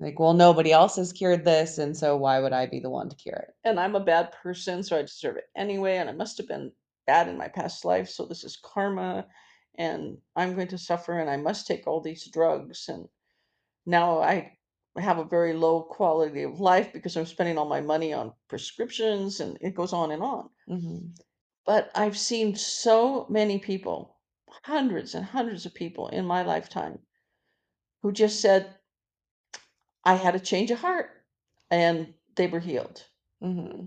[0.00, 3.08] Like, well, nobody else has cured this, and so why would I be the one
[3.08, 3.54] to cure it?
[3.64, 6.72] And I'm a bad person, so I deserve it anyway, and I must have been
[7.06, 9.26] bad in my past life, so this is karma,
[9.76, 13.08] and I'm going to suffer, and I must take all these drugs, and
[13.86, 14.58] now I
[15.02, 19.40] have a very low quality of life because I'm spending all my money on prescriptions,
[19.40, 20.50] and it goes on and on.
[20.66, 20.98] hmm
[21.66, 24.16] But I've seen so many people,
[24.64, 27.00] hundreds and hundreds of people in my lifetime,
[28.02, 28.74] who just said,
[30.04, 31.10] I had a change of heart,
[31.70, 33.04] and they were healed.
[33.40, 33.86] hmm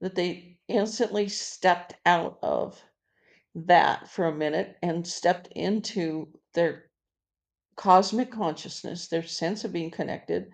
[0.00, 2.82] That they instantly stepped out of
[3.54, 6.90] that for a minute and stepped into their
[7.76, 10.52] cosmic consciousness, their sense of being connected,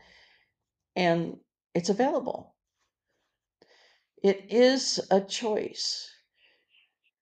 [0.97, 1.39] and
[1.75, 2.55] it's available.
[4.23, 6.11] It is a choice.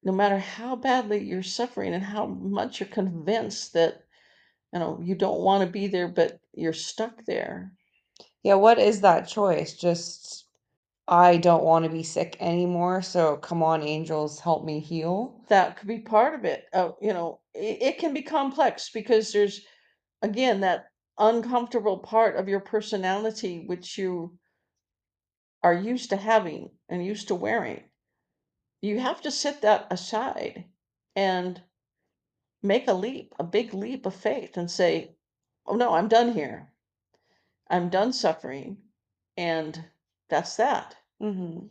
[0.02, 4.04] No matter how badly you're suffering and how much you're convinced that
[4.72, 7.72] you know you don't want to be there, but you're stuck there.
[8.42, 9.74] Yeah, what is that choice?
[9.74, 10.46] Just
[11.08, 15.42] I don't want to be sick anymore, so come on, angels, help me heal.
[15.48, 16.66] That could be part of it.
[16.72, 19.60] Uh, you know, it, it can be complex because there's
[20.22, 24.38] again that uncomfortable part of your personality which you
[25.62, 27.82] are used to having and used to wearing.
[28.82, 30.66] You have to set that aside
[31.16, 31.62] and
[32.62, 35.14] make a leap, a big leap of faith and say,
[35.66, 36.72] "Oh no, I'm done here.
[37.68, 38.82] I'm done suffering."
[39.36, 39.90] And
[40.28, 40.96] that's that.
[41.20, 41.68] hmm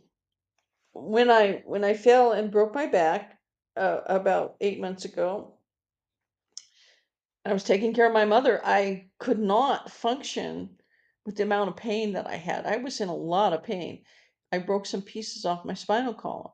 [0.92, 3.40] When I when I fell and broke my back
[3.76, 5.58] uh, about 8 months ago,
[7.44, 8.64] I was taking care of my mother.
[8.64, 10.80] I could not function
[11.26, 12.64] with the amount of pain that I had.
[12.64, 14.04] I was in a lot of pain.
[14.50, 16.52] I broke some pieces off my spinal column.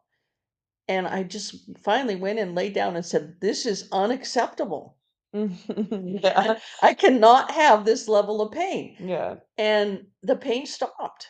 [0.89, 4.99] And I just finally went and laid down and said, This is unacceptable.
[5.33, 6.61] Yeah.
[6.83, 8.97] I cannot have this level of pain.
[8.99, 9.37] Yeah.
[9.59, 11.29] And the pain stopped.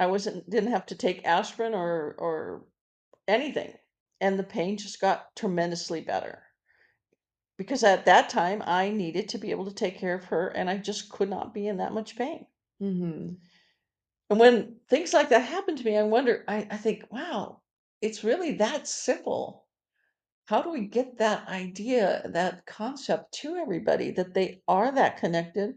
[0.00, 2.66] I wasn't didn't have to take aspirin or or
[3.28, 3.78] anything.
[4.20, 6.47] And the pain just got tremendously better.
[7.58, 10.70] Because at that time I needed to be able to take care of her and
[10.70, 12.46] I just could not be in that much pain.
[12.80, 13.32] hmm
[14.30, 17.60] And when things like that happen to me, I wonder, I, I think, wow,
[18.00, 19.66] it's really that simple.
[20.46, 25.76] How do we get that idea, that concept to everybody that they are that connected?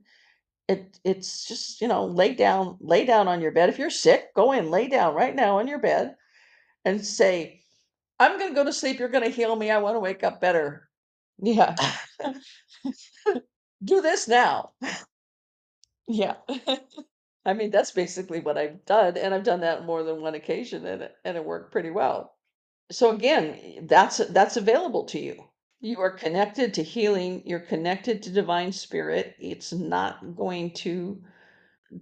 [0.67, 3.69] It it's just, you know, lay down, lay down on your bed.
[3.69, 6.15] If you're sick, go in, lay down right now on your bed
[6.85, 7.63] and say,
[8.19, 9.71] I'm gonna go to sleep, you're gonna heal me.
[9.71, 10.90] I want to wake up better.
[11.41, 11.75] Yeah.
[13.83, 14.71] Do this now.
[16.07, 16.35] Yeah.
[17.45, 20.35] I mean, that's basically what I've done, and I've done that on more than one
[20.35, 22.35] occasion, and it, and it worked pretty well.
[22.91, 25.45] So again, that's that's available to you.
[25.81, 27.43] You are connected to healing.
[27.45, 29.35] You're connected to divine spirit.
[29.39, 31.23] It's not going to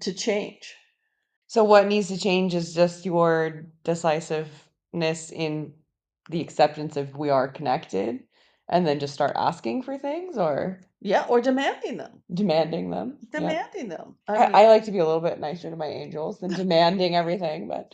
[0.02, 0.76] to change.
[1.48, 5.74] So what needs to change is just your decisiveness in
[6.30, 8.24] the acceptance of we are connected,
[8.70, 12.22] and then just start asking for things or Yeah, or demanding them.
[12.34, 13.18] demanding them.
[13.34, 13.40] Yeah.
[13.40, 14.16] Demanding them.
[14.28, 16.52] I I, mean, I like to be a little bit nicer to my angels than
[16.54, 17.94] demanding everything, but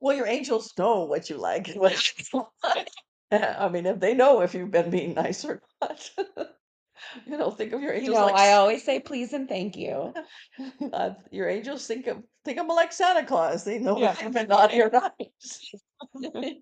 [0.00, 2.90] well, your angels know what you like and what you like.
[3.32, 6.10] I mean, if they know if you've been being nice or not.
[7.26, 9.76] you know, think of your you angels know, like I always say please and thank
[9.76, 10.14] you.
[10.92, 13.64] uh, your angels think of think of them like Santa Claus.
[13.64, 14.12] They know Yeah.
[14.12, 15.74] if you've been naughty or nice.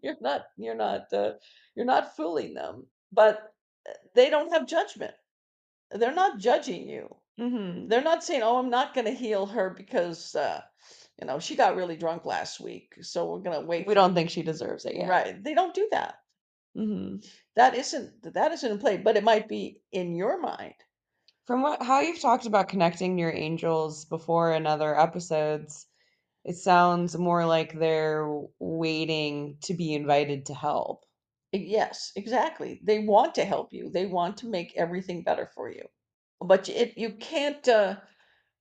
[0.03, 1.33] you're not you're not uh,
[1.75, 3.55] you're not fooling them, but
[3.89, 5.15] uh, they don't have judgment.
[5.91, 7.17] They're not judging you.
[7.39, 10.63] hmm They're not saying, "Oh, I'm not going to heal her because uh,
[11.21, 13.95] you know she got really drunk last week, so we're going to wait." We for-"
[13.95, 15.09] don't think she deserves it yet.
[15.09, 15.43] Right?
[15.43, 16.17] They don't do that.
[16.75, 17.17] hmm
[17.57, 20.75] That isn't that isn't in play, but it might be in your mind.
[21.47, 25.87] From what how you've talked about connecting your angels before in other episodes,
[26.45, 31.04] It sounds more like they're waiting to be invited to help.
[31.55, 32.81] Yes, exactly.
[32.83, 33.88] They want to help you.
[33.88, 35.85] They want to make everything better for you.
[36.40, 37.97] But it you can't uh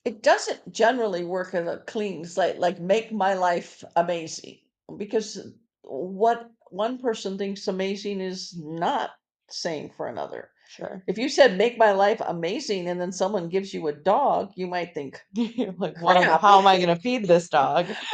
[0.05, 4.59] it doesn't generally work as a clean slate, like make my life amazing.
[4.97, 5.39] Because
[5.81, 9.11] what one person thinks amazing is not
[9.49, 10.51] saying for another.
[10.69, 11.03] Sure.
[11.07, 14.67] If you said make my life amazing and then someone gives you a dog, you
[14.67, 15.19] might think
[15.77, 16.41] like, what am, Crap.
[16.41, 17.87] how am I going to feed this dog?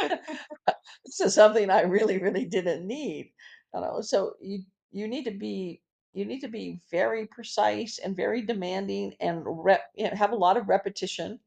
[1.06, 3.32] this is something I really, really didn't need.
[3.74, 8.16] You know, so you you need to be you need to be very precise and
[8.16, 11.40] very demanding and rep, you know, have a lot of repetition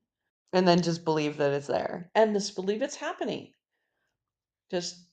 [0.53, 2.11] and then just believe that it's there.
[2.15, 3.53] and just believe it's happening.
[4.69, 5.07] Just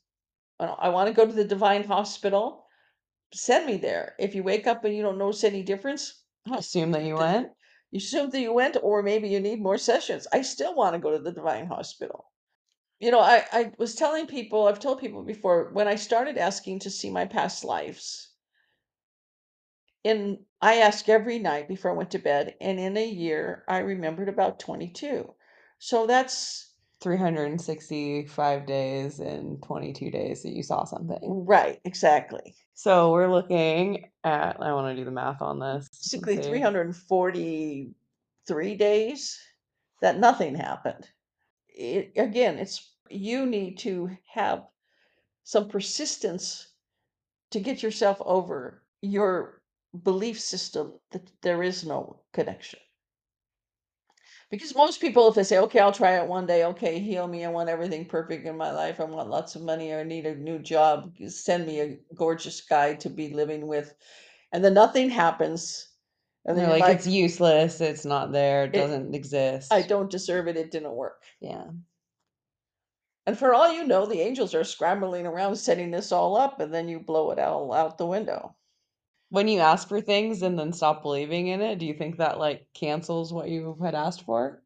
[0.61, 2.66] I want to go to the divine hospital.
[3.35, 4.16] Send me there.
[4.18, 7.53] If you wake up and you don't notice any difference, Assume that you went.
[7.90, 10.27] you assume that you went, or maybe you need more sessions.
[10.33, 12.29] I still want to go to the divine hospital.
[13.00, 16.80] You know, I, I was telling people, I've told people before, when I started asking
[16.80, 18.28] to see my past lives,
[20.04, 23.78] in I ask every night before I went to bed, and in a year I
[23.78, 25.32] remembered about 22.
[25.78, 31.46] So that's 365 days and 22 days that you saw something.
[31.46, 32.54] right, exactly.
[32.74, 35.88] So we're looking at, I want to do the math on this.
[35.90, 36.48] Let's Basically see.
[36.48, 39.40] 343 days
[40.02, 41.08] that nothing happened.
[41.80, 44.66] It, again, it's you need to have
[45.44, 46.74] some persistence
[47.50, 49.62] to get yourself over your
[50.02, 52.80] belief system that there is no connection.
[54.50, 57.44] Because most people, if they say, okay, I'll try it one day, okay, heal me,
[57.44, 60.34] I want everything perfect in my life, I want lots of money, I need a
[60.34, 63.94] new job, send me a gorgeous guy to be living with,
[64.52, 65.89] and then nothing happens.
[66.46, 67.81] And They're like, like, it's useless.
[67.81, 68.64] It's not there.
[68.64, 69.72] It It- doesn't exist.
[69.72, 71.22] I don't deserve it, it didn't work.
[71.40, 71.66] Yeah.
[73.26, 76.72] And for all you know, the angels are scrambling around setting this all up, and
[76.72, 78.57] then you blow it all out the window.
[79.29, 82.38] When you ask for things and then stop believing in it, do you think that
[82.38, 84.62] like cancels what you had asked for?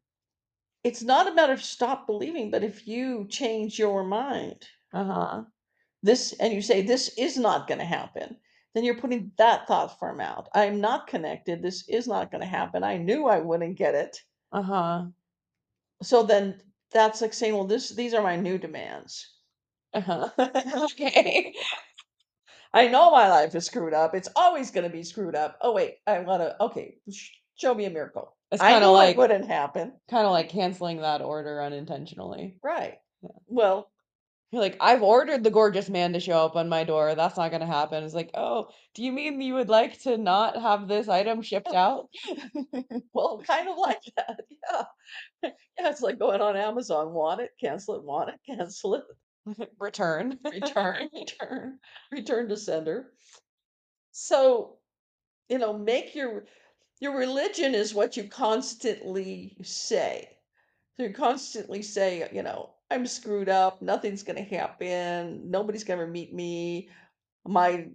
[0.83, 5.43] It's not a matter of stop believing, but if you change your mind, Uh huh.
[6.01, 8.37] this and you say this is not going to happen
[8.75, 10.49] then you're putting that thought form out.
[10.53, 11.61] I'm not connected.
[11.63, 12.83] This is not going to happen.
[12.83, 14.19] I knew i wouldn't get it.
[14.51, 15.05] Uh huh.
[16.03, 16.61] so then
[16.91, 19.33] that's like saying well this these are my new demands.
[19.93, 20.29] Uh huh.
[20.91, 21.53] okay.
[22.73, 24.13] i know my life is screwed up.
[24.13, 25.57] It's always going to be screwed up.
[25.61, 25.95] Oh wait.
[26.05, 26.97] I want to okay
[27.55, 28.35] show me a miracle.
[28.51, 29.93] It's i kind of like it wouldn't happen.
[30.09, 32.57] kind of like canceling that order unintentionally.
[32.61, 32.95] right.
[33.21, 33.29] Yeah.
[33.47, 33.89] well
[34.55, 37.13] You're like, I've ordered the gorgeous man to show up on my door.
[37.13, 38.03] That's not gonna happen.
[38.03, 41.73] It's like, oh, do you mean you would like to not have this item shipped
[41.73, 42.09] out?
[43.13, 44.41] well kind of like that
[44.73, 44.83] yeah
[45.43, 49.03] yeah it's like going on amazon want it cancel it want it cancel it
[49.79, 50.39] Return.
[50.51, 51.79] return, return,
[52.11, 53.11] return to sender.
[54.11, 54.79] So,
[55.49, 56.47] you know, make your
[57.01, 60.37] your religion is what you constantly say.
[60.97, 66.33] So you constantly say, you know, I'm screwed up, nothing's gonna happen, nobody's gonna meet
[66.33, 66.89] me,
[67.45, 67.89] my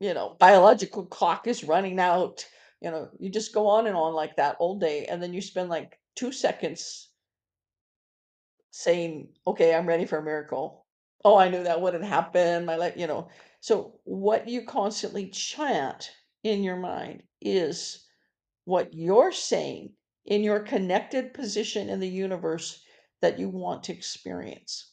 [0.00, 2.46] you know, biological clock is running out.
[2.80, 5.40] You know, you just go on and on like that all day, and then you
[5.40, 7.08] spend like two seconds
[8.70, 10.86] saying, "Okay, I'm ready for a miracle."
[11.24, 12.64] Oh, I knew that wouldn't happen.
[12.64, 13.28] My life, you know.
[13.60, 16.12] So what you constantly chant
[16.44, 18.06] in your mind is
[18.66, 19.94] what you're saying
[20.26, 22.84] in your connected position in the universe
[23.26, 24.92] that you want to experience.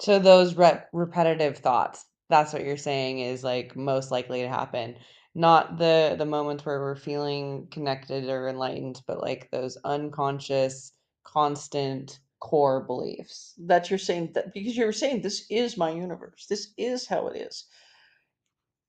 [0.00, 4.96] So those rep repetitive thoughts, that's what you're saying is like most likely to happen.
[5.34, 10.92] Not the the moments where we're feeling connected or enlightened, but like those unconscious,
[11.24, 13.54] constant core beliefs.
[13.58, 16.46] That you're saying that because you're saying this is my universe.
[16.48, 17.66] This is how it is.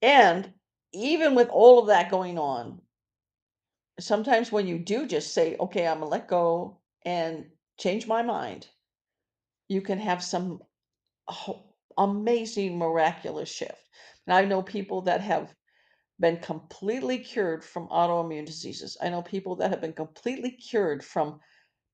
[0.01, 0.53] And
[0.93, 2.81] even with all of that going on,
[3.99, 7.45] sometimes when you do just say, okay, I'm gonna let go and
[7.81, 8.67] change my mind,
[9.67, 10.61] you can have some
[11.97, 13.89] amazing, miraculous shift.
[14.27, 15.53] And I know people that have
[16.19, 18.97] been completely cured from autoimmune diseases.
[19.01, 21.39] I know people that have been completely cured from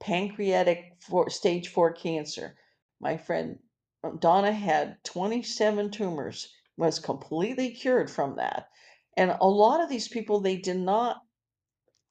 [0.01, 2.55] pancreatic four, stage four cancer.
[2.99, 3.59] My friend
[4.03, 8.67] uh, Donna had 27 tumors, was completely cured from that.
[9.15, 11.21] And a lot of these people, they did not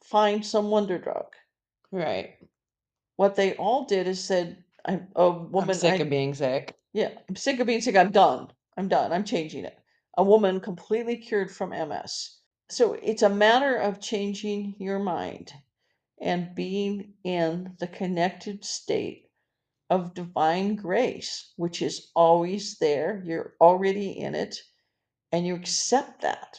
[0.03, 1.27] find some wonder drug.
[1.93, 2.37] Right.
[3.17, 5.71] What they all did is said, I'm a woman.
[5.71, 6.77] I'm sick I- of being sick.
[6.93, 7.97] Yeah, I'm sick of being sick.
[7.97, 8.49] I'm done.
[8.77, 9.13] I'm done.
[9.13, 9.79] I'm changing it.
[10.17, 12.39] A woman completely cured from MS.
[12.69, 15.53] So it's a matter of changing your mind
[16.21, 19.31] and being in the connected state
[19.91, 23.23] of divine grace, which is always there.
[23.25, 24.57] You're already in it,
[25.33, 26.59] and you accept that.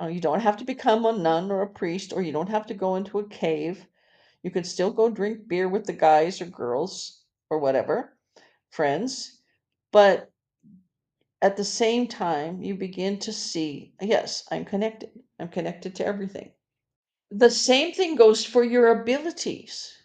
[0.00, 2.66] Uh, you don't have to become a nun or a priest, or you don't have
[2.66, 3.86] to go into a cave.
[4.42, 8.16] You can still go drink beer with the guys or girls or whatever,
[8.70, 9.42] friends.
[9.92, 10.32] But
[11.42, 15.10] at the same time, you begin to see yes, I'm connected.
[15.38, 16.52] I'm connected to everything.
[17.30, 20.04] The same thing goes for your abilities.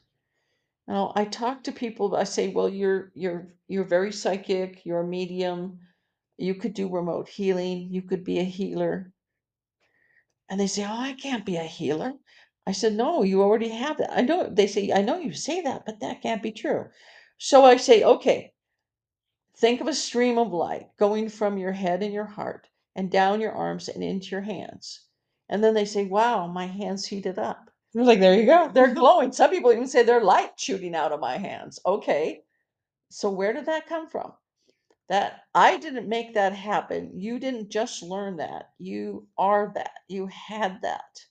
[0.87, 5.07] Now, I talk to people, I say, well, you're you're you're very psychic, you're a
[5.07, 5.79] medium,
[6.37, 9.13] you could do remote healing, you could be a healer.
[10.49, 12.13] And they say, "Oh, I can't be a healer."
[12.67, 15.61] I said, "No, you already have that." I know they say, "I know you say
[15.61, 16.91] that, but that can't be true."
[17.39, 18.53] So I say, "Okay,
[19.57, 23.41] think of a stream of light going from your head and your heart and down
[23.41, 25.05] your arms and into your hands."
[25.49, 28.69] And then they say, "Wow, my hands heated up." I was like, there you go.
[28.73, 29.31] They're glowing.
[29.31, 31.79] Some people even say they're light shooting out of my hands.
[31.85, 32.43] Okay.
[33.09, 34.33] So where did that come from?
[35.09, 37.11] That I didn't make that happen.
[37.19, 38.71] You didn't just learn that.
[38.79, 39.91] You are that.
[40.07, 41.25] You had that.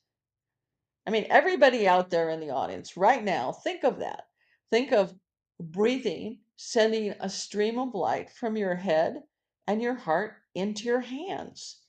[1.07, 4.27] I mean, everybody out there in the audience right now, think of that.
[4.71, 5.15] Think of
[5.61, 9.23] breathing, sending a stream of light from your head
[9.69, 11.81] and your heart into your hands.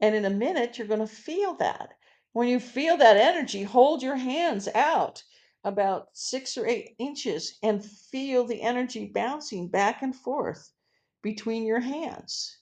[0.00, 1.94] And in a minute, you're going to feel that.
[2.32, 5.24] When you feel that energy, hold your hands out
[5.64, 10.70] about six or eight inches and feel the energy bouncing back and forth
[11.22, 12.58] between your hands.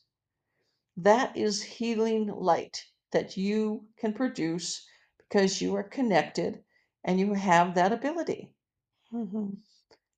[0.96, 4.86] That is healing light that you can produce
[5.34, 6.64] because you are connected
[7.04, 8.54] and you have that ability.
[9.12, 9.58] Mhm.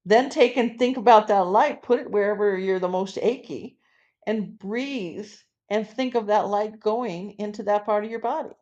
[0.05, 3.79] Then take and think about that light, put it wherever you're the most achy,
[4.27, 5.33] and breathe
[5.71, 8.55] and think of that light going into that part of your body.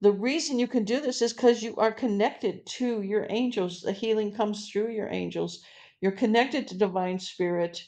[0.00, 3.82] The reason you can do this is because you are connected to your angels.
[3.82, 5.64] The healing comes through your angels.
[6.00, 7.84] You're connected to divine spirit.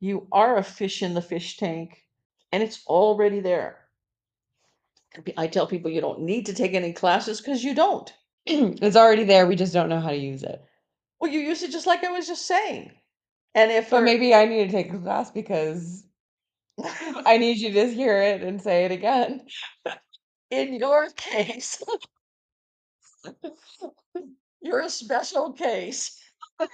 [0.00, 2.06] You are a fish in the fish tank,
[2.52, 3.85] and it's already there.
[5.36, 8.12] I tell people you don't need to take any classes because you don't.
[8.46, 9.46] it's already there.
[9.46, 10.62] We just don't know how to use it.
[11.20, 12.92] Well, you use it just like I was just saying.
[13.54, 16.04] And if But maybe I need to take a class because
[17.26, 19.46] I need you to hear it and say it again.
[20.50, 21.82] in your case,
[24.60, 26.20] you're a special case.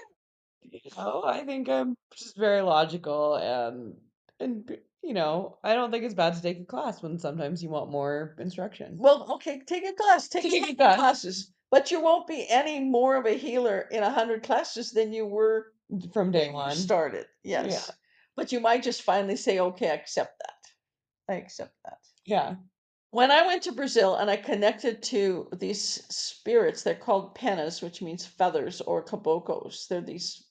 [0.97, 3.95] Oh, I think I'm just very logical and
[4.41, 7.69] and you know, I don't think it's bad to take a class when sometimes you
[7.71, 8.97] want more instruction.
[8.99, 10.97] Well, okay, take a class, take Take a class.
[10.97, 15.13] classes, but you won't be any more of a healer in a hundred classes than
[15.13, 15.73] you were
[16.13, 16.75] From day one.
[16.77, 17.27] started.
[17.43, 17.65] Yeah.
[17.65, 17.91] Yes,
[18.37, 21.33] but you might just finally say, "Okay, I accept that.
[21.35, 22.57] I accept that." Yeah.
[23.11, 28.01] When I went to Brazil and I connected to these spirits, they're called penas, which
[28.01, 29.87] means feathers, or caboclos.
[29.89, 30.49] They're these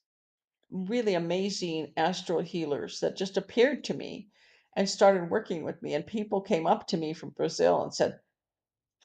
[0.72, 4.31] really amazing astral healers that just appeared to me
[4.76, 5.94] and started working with me.
[5.94, 8.20] And people came up to me from Brazil and said,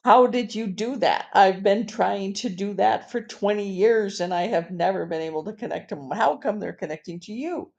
[0.03, 1.27] How did you do that?
[1.33, 5.43] I've been trying to do that for 20 years and I have never been able
[5.45, 6.09] to connect them.
[6.11, 7.73] How come they're connecting to you?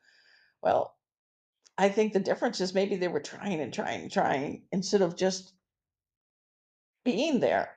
[0.62, 0.96] Well,
[1.78, 5.16] I think the difference is maybe they were trying and trying and trying instead of
[5.16, 5.54] just
[7.04, 7.76] being there.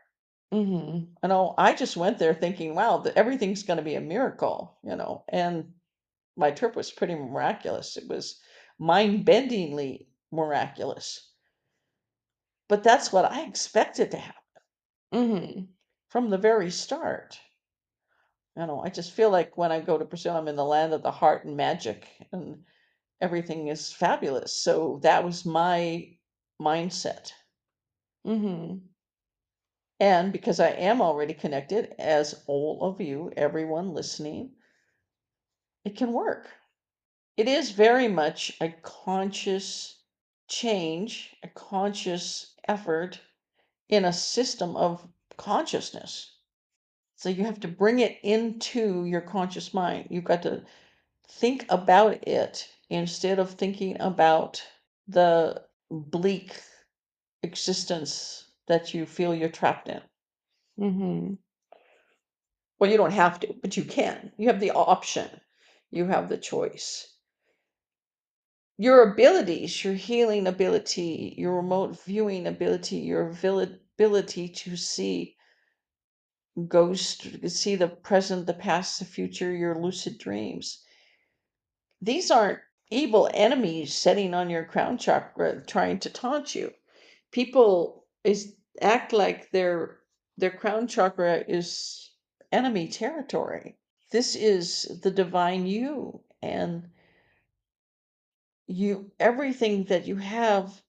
[0.51, 0.59] hmm
[1.24, 4.78] You know, I just went there thinking, wow, that everything's going to be a miracle,
[4.84, 5.74] you know, and
[6.38, 7.97] my trip was pretty miraculous.
[7.97, 8.39] It was
[8.82, 11.30] mind bendingly miraculous.
[12.68, 14.42] But that's what I expected to happen
[15.14, 15.62] hmm
[16.10, 17.42] from the very start.
[18.56, 20.94] You know, I just feel like when I go to Brazil, I'm in the land
[20.94, 22.64] of the heart and magic, and
[23.22, 24.56] everything is fabulous.
[24.56, 26.18] So that was my
[26.62, 27.34] mindset.
[28.26, 28.80] hmm
[30.02, 34.58] And because I am already connected, as all of you, everyone listening,
[35.86, 36.50] it can work.
[37.42, 40.04] It is very much a conscious
[40.48, 43.22] change, a conscious effort
[43.89, 46.38] in a system of consciousness.
[47.18, 50.08] So you have to bring it into your conscious mind.
[50.12, 50.66] You've got to
[51.28, 54.64] think about it instead of thinking about
[55.08, 56.62] the bleak
[57.44, 60.02] existence that you feel you're trapped in.
[60.78, 61.38] hmm
[62.80, 64.34] Well, you don't have to, but you can.
[64.38, 65.39] You have the option.
[65.89, 67.11] You have the choice.
[68.78, 75.36] Your abilities, your healing ability, your remote viewing ability, your ability to see
[76.68, 80.84] ghosts, see the present, the past, the future, your lucid dreams.
[82.02, 82.60] These aren't
[82.90, 86.74] evil enemies sitting on your crown chakra trying to taunt you.
[87.32, 90.00] People is act like their
[90.38, 92.12] their crown chakra is
[92.52, 93.78] enemy territory.
[94.12, 96.90] This is the divine you and
[98.72, 100.82] you everything that you have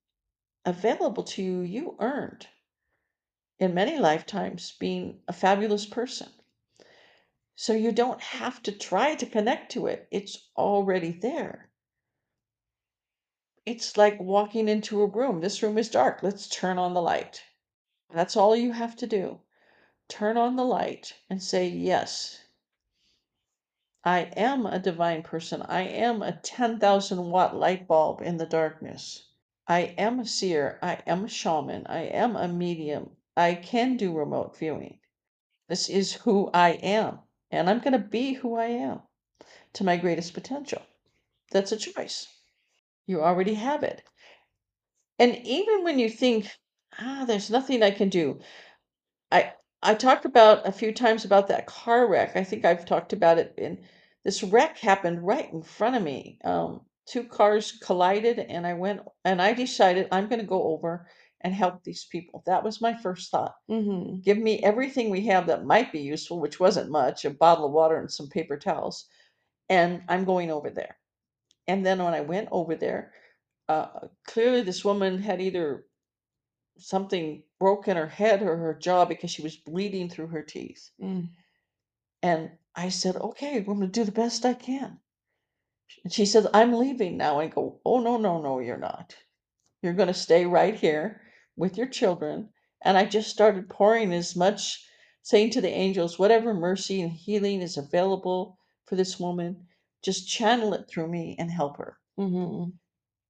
[0.64, 2.46] available to you, you earned
[3.58, 6.28] in many lifetimes being a fabulous person.
[7.54, 10.08] So you don't have to try to connect to it.
[10.10, 11.70] It's already there.
[13.64, 15.40] It's like walking into a room.
[15.40, 16.22] This room is dark.
[16.22, 17.42] Let's turn on the light.
[18.12, 19.40] That's all you have to do.
[20.08, 22.41] Turn on the light and say, Yes,
[24.04, 25.62] I am a divine person.
[25.62, 29.28] I am a 10,000 watt light bulb in the darkness.
[29.68, 30.80] I am a seer.
[30.82, 31.86] I am a shaman.
[31.86, 33.16] I am a medium.
[33.36, 34.98] I can do remote viewing.
[35.68, 37.20] This is who I am.
[37.50, 39.02] And I'm going to be who I am
[39.74, 40.82] to my greatest potential.
[41.52, 42.26] That's a choice.
[43.06, 44.02] You already have it.
[45.18, 46.50] And even when you think,
[46.98, 48.40] ah, there's nothing I can do,
[49.30, 49.52] I
[49.82, 52.36] I talked about a few times about that car wreck.
[52.36, 53.78] I think I've talked about it in
[54.24, 56.38] this wreck happened right in front of me.
[56.44, 61.08] Um, two cars collided, and I went and I decided I'm going to go over
[61.40, 62.42] and help these people.
[62.46, 63.54] That was my first thought.
[63.68, 64.20] Mm-hmm.
[64.20, 67.72] Give me everything we have that might be useful, which wasn't much a bottle of
[67.72, 69.06] water and some paper towels.
[69.68, 70.96] And I'm going over there.
[71.66, 73.12] And then when I went over there,
[73.68, 73.88] uh,
[74.24, 75.84] clearly this woman had either
[76.78, 80.90] something broke in her head or her jaw because she was bleeding through her teeth.
[81.00, 81.28] Mm.
[82.22, 84.98] And I said, okay, I'm going to do the best I can.
[86.04, 87.38] And she said, I'm leaving now.
[87.38, 89.14] I go, oh, no, no, no, you're not.
[89.82, 91.20] You're going to stay right here
[91.56, 92.48] with your children.
[92.82, 94.84] And I just started pouring as much,
[95.22, 99.66] saying to the angels, whatever mercy and healing is available for this woman,
[100.02, 101.98] just channel it through me and help her.
[102.18, 102.70] Mm-hmm.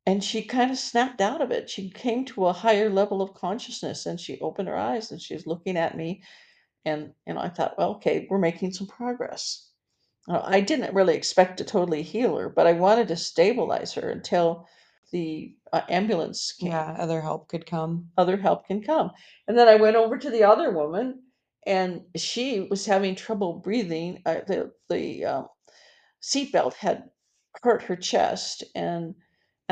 [0.07, 1.71] And she kind of snapped out of it.
[1.71, 5.47] She came to a higher level of consciousness and she opened her eyes and she's
[5.47, 6.23] looking at me.
[6.85, 9.71] And, and I thought, well, okay, we're making some progress.
[10.29, 14.11] Uh, I didn't really expect to totally heal her, but I wanted to stabilize her
[14.11, 14.67] until
[15.11, 16.71] the uh, ambulance came.
[16.71, 18.11] Yeah, other help could come.
[18.17, 19.11] Other help can come.
[19.49, 21.23] And then I went over to the other woman,
[21.67, 24.23] and she was having trouble breathing.
[24.25, 25.49] Uh, the the um,
[26.23, 27.11] seatbelt had
[27.63, 29.15] hurt her chest, and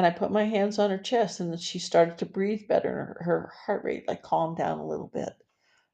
[0.01, 2.91] and I put my hands on her chest, and then she started to breathe better.
[2.91, 5.35] Her, her heart rate like calmed down a little bit.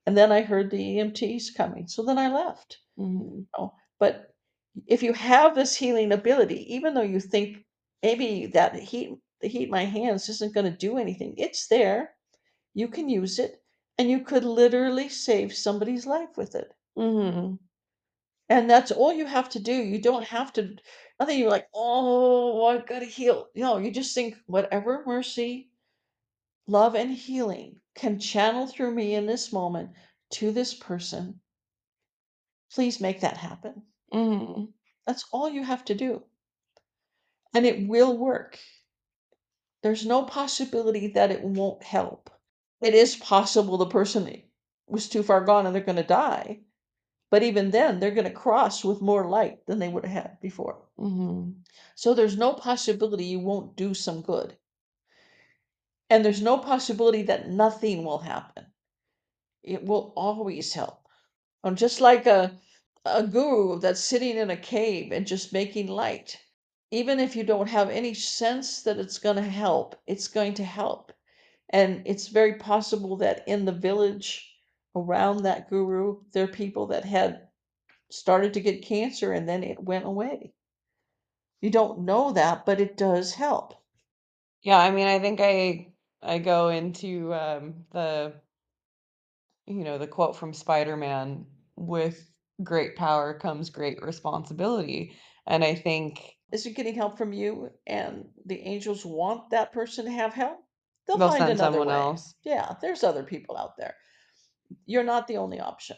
[0.06, 2.78] And then I heard the EMTs coming, so then I left.
[2.96, 3.40] Mm-hmm.
[3.58, 4.32] Oh, but
[4.86, 7.64] if you have this healing ability, even though you think
[8.00, 12.10] maybe that heat, the heat my hands isn't going to do anything, it's there.
[12.74, 13.60] You can use it,
[13.98, 16.68] and you could literally save somebody's life with it.
[16.96, 17.56] Mm-hmm.
[18.48, 19.72] And that's all you have to do.
[19.72, 20.76] You don't have to,
[21.18, 23.48] nothing you're like, oh, I've gotta heal.
[23.54, 25.70] No, you just think whatever mercy,
[26.66, 29.90] love, and healing can channel through me in this moment
[30.30, 31.40] to this person.
[32.72, 33.82] Please make that happen.
[34.12, 34.66] Mm-hmm.
[35.06, 36.22] That's all you have to do.
[37.54, 38.58] And it will work.
[39.82, 42.30] There's no possibility that it won't help.
[42.80, 44.42] It is possible the person
[44.86, 46.60] was too far gone and they're going to die.
[47.28, 50.40] But even then, they're going to cross with more light than they would have had
[50.40, 50.78] before.
[50.98, 51.50] Mm-hmm.
[51.96, 54.56] So there's no possibility you won't do some good.
[56.08, 58.66] And there's no possibility that nothing will happen.
[59.64, 61.08] It will always help.
[61.64, 62.56] And just like a,
[63.04, 66.38] a guru that's sitting in a cave and just making light,
[66.92, 70.64] even if you don't have any sense that it's going to help, it's going to
[70.64, 71.12] help.
[71.70, 74.55] And it's very possible that in the village
[74.96, 77.48] around that guru, there are people that had
[78.10, 80.54] started to get cancer and then it went away.
[81.60, 83.74] You don't know that, but it does help.
[84.62, 88.34] Yeah, I mean, I think I I go into um, the
[89.66, 92.30] you know the quote from Spider-Man with
[92.62, 95.16] great power comes great responsibility,
[95.46, 100.06] and I think Is it getting help from you and the angels want that person
[100.06, 100.58] to have help?
[101.06, 101.94] They'll, they'll find send another someone way.
[101.94, 102.34] else.
[102.42, 103.96] Yeah, there's other people out there.
[104.86, 105.96] You're not the only option.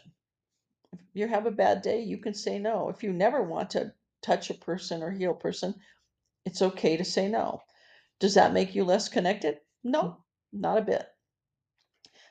[0.93, 2.89] If you have a bad day, you can say no.
[2.89, 5.75] If you never want to touch a person or heal a person,
[6.45, 7.61] it's okay to say no.
[8.19, 9.59] Does that make you less connected?
[9.83, 10.15] No, mm.
[10.53, 11.07] not a bit.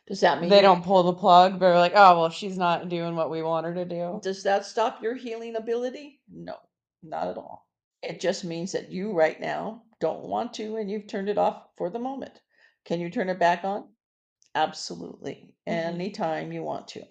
[0.07, 1.61] Does that mean They don't pull the plug.
[1.61, 4.21] They're like, oh well, she's not doing what we want her to do.
[4.23, 6.21] Does that stop your healing ability?
[6.33, 6.57] No,
[7.03, 7.69] not at all.
[8.03, 11.63] It just means that you right now don't want to and you've turned it off
[11.77, 12.41] for the moment.
[12.85, 13.89] Can you turn it back on?
[14.55, 15.55] Absolutely.
[15.67, 15.73] Mhm.
[15.73, 17.07] Anytime you want to.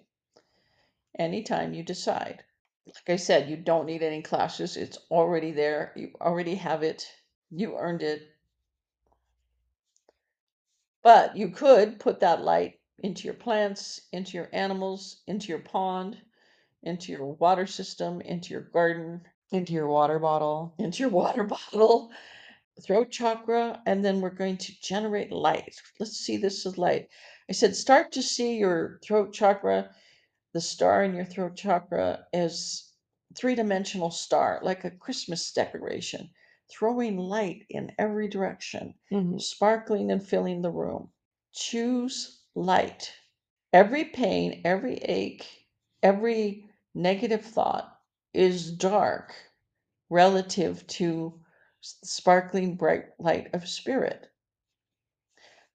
[1.18, 2.44] Anytime you decide.
[2.86, 4.76] Like I said, you don't need any classes.
[4.76, 5.92] It's already there.
[5.96, 7.06] You already have it.
[7.50, 8.22] You earned it.
[11.02, 16.20] But you could put that light into your plants, into your animals, into your pond,
[16.82, 20.74] into your water system, into your garden, Into your water bottle.
[20.78, 22.10] into your water bottle,
[22.82, 25.80] throat chakra, and then we're going to generate light.
[25.98, 27.08] Let's see this as light.
[27.48, 29.94] I said, start to see your throat chakra,
[30.54, 32.92] the star in your throat chakra, as
[33.36, 36.30] three dimensional star, like a Christmas decoration,
[36.70, 39.40] throwing light in every direction, Mhm.
[39.40, 41.12] sparkling and filling the room.
[41.52, 43.12] Choose light.
[43.72, 45.66] Every pain, every ache,
[46.02, 48.00] every negative thought
[48.32, 49.34] is dark
[50.10, 51.40] relative to
[52.04, 54.26] sparkling bright light of spirit.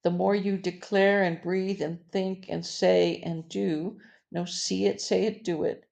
[0.03, 3.99] The more you declare and breathe and think and say and do,
[4.31, 5.85] no, see it, say it, do it,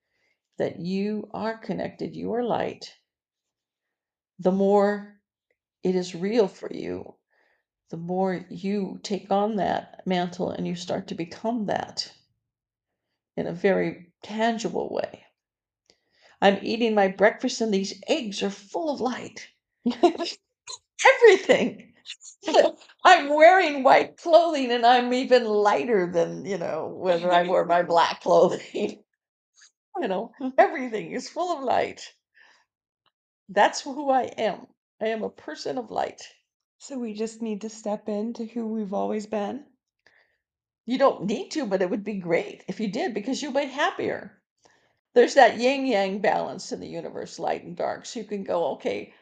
[0.57, 2.93] that you are connected, you are light,
[4.39, 5.19] the more
[5.83, 7.15] it is real for you,
[7.89, 12.11] the more you take on that mantle and you start to become that
[13.37, 15.25] in a very tangible way.
[16.41, 19.47] I'm eating my breakfast and these eggs are full of light.
[21.05, 21.93] Everything.
[23.05, 27.83] I'm wearing white clothing and I'm even lighter than, you know, when I wore my
[27.83, 29.03] black clothing.
[29.99, 30.55] You know, mm-hmm.
[30.57, 32.01] everything is full of light.
[33.49, 34.65] That's who I am.
[35.01, 36.21] I am a person of light.
[36.79, 39.65] So we just need to step into who we've always been.
[40.85, 43.65] You don't need to, but it would be great if you did because you'll be
[43.65, 44.41] happier.
[45.13, 48.05] There's that yin yang balance in the universe, light and dark.
[48.05, 49.13] So you can go, okay,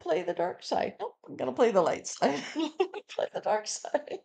[0.00, 0.94] play the dark side.
[1.00, 2.42] Nope, I'm gonna play the light side.
[2.54, 4.18] play the dark side.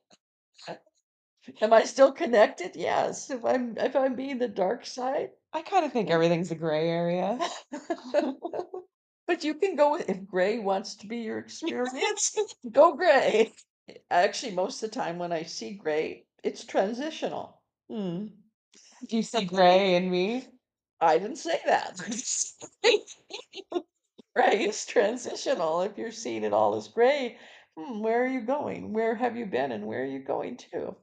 [1.61, 2.71] Am I still connected?
[2.75, 3.29] Yes.
[3.29, 5.29] If I'm if I'm being the dark side.
[5.51, 7.37] I kind of think everything's a gray area.
[9.27, 12.35] but you can go with if gray wants to be your experience,
[12.71, 13.53] go gray.
[14.09, 17.61] Actually, most of the time when I see gray, it's transitional.
[17.89, 18.27] Hmm.
[19.07, 20.47] Do you see gray in me?
[21.01, 21.99] I didn't say that.
[24.35, 25.81] Gray It's transitional.
[25.81, 27.37] If you're seeing it all as gray,
[27.77, 28.93] hmm, where are you going?
[28.93, 30.95] Where have you been and where are you going to?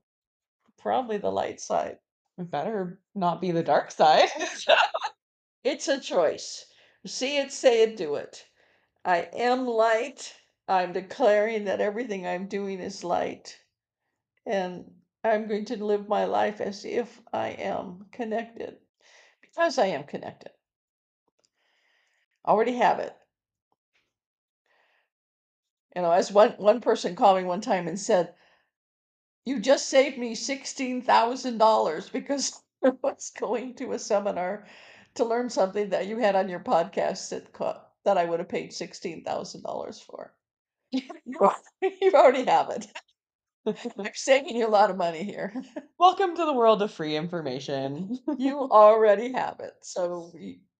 [0.78, 1.98] Probably the light side.
[2.38, 4.28] It better not be the dark side.
[5.64, 6.66] It's a choice.
[7.06, 8.46] See it, say it, do it.
[9.04, 10.34] I am light.
[10.68, 13.58] I'm declaring that everything I'm doing is light.
[14.46, 14.92] And
[15.24, 18.78] I'm going to live my life as if I am connected
[19.40, 20.52] because I am connected.
[22.46, 23.16] Already have it.
[25.94, 28.34] You know, as one, one person called me one time and said,
[29.44, 34.66] You just saved me $16,000 because I was going to a seminar
[35.16, 38.48] to learn something that you had on your podcast that, co- that I would have
[38.48, 40.34] paid $16,000 for.
[40.90, 41.02] you
[41.82, 42.86] you already have it.
[43.98, 45.52] I'm saving you a lot of money here.
[45.98, 48.18] Welcome to the world of free information.
[48.38, 49.74] you already have it.
[49.82, 50.32] So,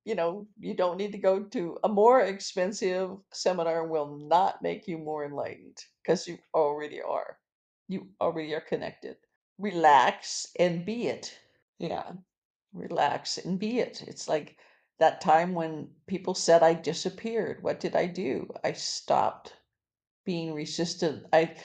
[0.04, 4.88] you, know, you don't need to go to a more expensive seminar will not make
[4.88, 7.38] you more enlightened because you already are.
[7.88, 9.16] You already are connected.
[9.58, 11.38] Relax and be it.
[11.78, 12.12] yeah.
[12.72, 14.02] Relax and be it.
[14.06, 14.56] It's like
[14.98, 17.62] that time when people said I disappeared.
[17.62, 18.48] What did I do?
[18.64, 19.54] I stopped
[20.24, 21.26] being resistant.
[21.32, 21.56] I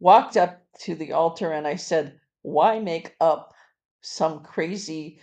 [0.00, 3.54] walked up to the altar and I said, Why make up
[4.02, 5.20] some crazy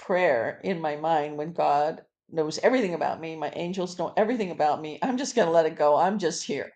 [0.00, 3.36] prayer in my mind when God knows everything about me?
[3.36, 4.98] My angels know everything about me.
[5.02, 5.96] I'm just going to let it go.
[5.96, 6.72] I'm just here.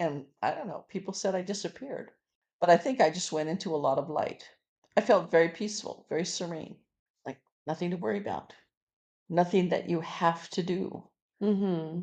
[0.00, 2.12] And I don't know, people said I disappeared.
[2.60, 4.48] But I think I just went into a lot of light.
[4.96, 6.76] I felt very peaceful, very serene,
[7.26, 8.54] like nothing to worry about,
[9.30, 11.04] nothing that you have to do
[11.42, 12.00] Mm-hmm.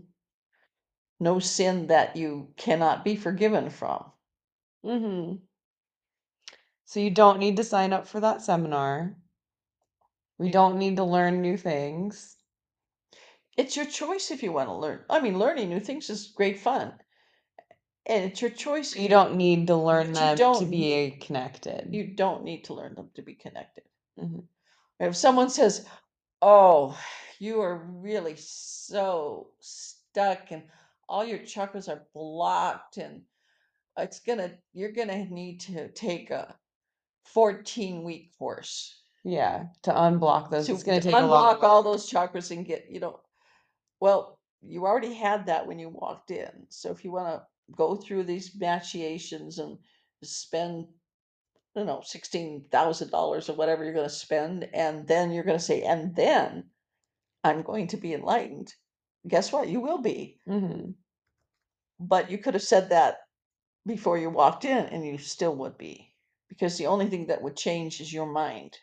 [1.20, 4.12] no sin that you cannot be forgiven from.
[4.86, 5.38] Mm-hmm.
[6.86, 9.18] So you don't need to sign up for that seminar.
[10.38, 12.38] We don't need to learn new things.
[13.58, 15.06] It's your choice if you want to learn.
[15.10, 16.94] I mean, learning new things is great fun.
[18.06, 18.96] And it's your choice.
[18.96, 21.94] You don't need to learn you them to don't be connected.
[21.94, 23.86] You don't need to learn them to be connected.
[24.20, 24.48] Mhm.
[25.00, 25.88] If someone says,
[26.42, 27.00] Oh,
[27.40, 30.70] you are really so stuck and
[31.08, 33.24] all your chakras are blocked and
[33.98, 36.56] it's gonna you're gonna need to take a
[37.24, 41.58] 14 week course Yeah, to unblock those, to it's going to take a lot.
[41.58, 43.20] unlock all those chakras and get you know
[44.00, 47.44] well you already had that when you walked in so if you want to
[47.76, 49.78] go through these machinations and
[50.24, 50.88] spend
[51.76, 55.64] I don't know $16000 or whatever you're going to spend and then you're going to
[55.64, 56.70] say and then
[57.44, 58.74] i'm going to be enlightened
[59.28, 59.68] guess what?
[59.68, 60.40] You will be.
[60.46, 60.92] Hmm
[62.00, 63.20] but you could have said that
[63.88, 66.14] before you walked in and you still would be
[66.50, 68.78] because the only thing that would change is your mind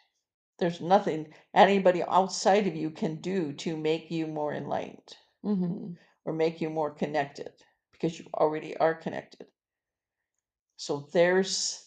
[0.62, 5.94] There's nothing anybody outside of you can do to make you more enlightened hmm
[6.24, 7.50] or make you more connected
[7.90, 9.48] because you already are connected.
[10.76, 11.84] So there's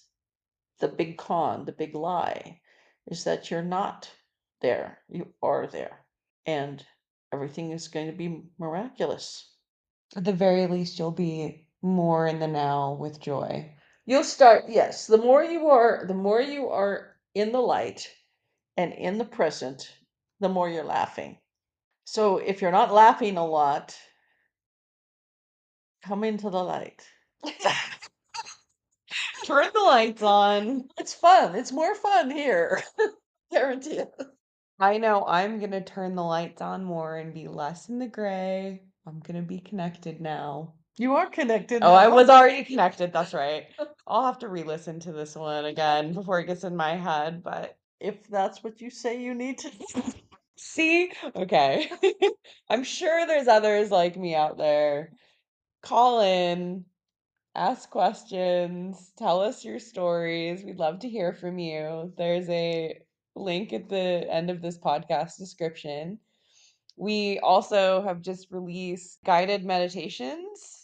[0.79, 2.59] the big con, the big lie
[3.07, 4.11] is that you're not
[4.59, 4.99] there.
[5.07, 6.05] You are there.
[6.45, 6.85] And
[7.31, 9.53] everything is going to be miraculous.
[10.17, 13.73] At the very least, you'll be more in the now with joy.
[14.05, 18.05] You'll start, yes, the more you are, the more you are in the light
[18.77, 19.93] and in the present,
[20.39, 21.37] the more you're laughing.
[22.05, 23.97] So if you're not laughing a lot,
[26.03, 27.05] come into the light.
[29.45, 30.89] Turn the lights on.
[30.99, 31.55] It's fun.
[31.55, 32.81] It's more fun here.
[33.51, 34.13] Guarantee it.
[34.79, 38.81] I know I'm gonna turn the lights on more and be less in the gray.
[39.07, 40.73] I'm gonna be connected now.
[40.97, 41.83] You are connected.
[41.83, 43.13] Oh, I was already connected.
[43.13, 43.67] That's right.
[44.07, 47.77] I'll have to re-listen to this one again before it gets in my head, but
[48.05, 49.71] If that's what you say you need to
[50.57, 51.89] see, okay.
[52.69, 55.11] I'm sure there's others like me out there.
[55.81, 56.85] Call in,
[57.55, 60.63] ask questions, tell us your stories.
[60.63, 62.13] We'd love to hear from you.
[62.15, 62.99] There's a
[63.35, 66.19] link at the end of this podcast description.
[66.97, 70.74] We also have just released guided meditations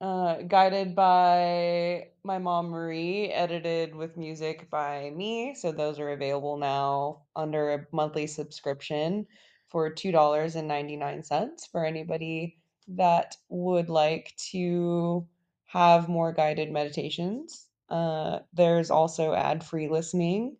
[0.00, 5.54] uh, guided by my mom Marie, edited with music by me.
[5.56, 9.26] So those are available now under a monthly subscription
[9.68, 15.26] for $2.99 for anybody that would like to
[15.66, 17.66] have more guided meditations.
[17.90, 20.56] Uh, there's also ad free listening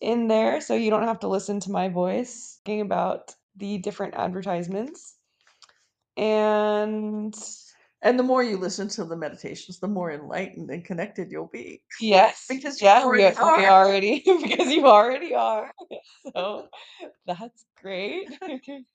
[0.00, 4.14] in there, so you don't have to listen to my voice talking about the different
[4.14, 5.16] advertisements.
[6.16, 7.34] And
[8.02, 11.82] And the more you listen to the meditations, the more enlightened and connected you'll be.
[12.00, 13.66] Yes, Because you yeah, we, already we are.
[13.66, 15.72] already because you already are.
[16.34, 16.68] So
[17.26, 18.28] that's great.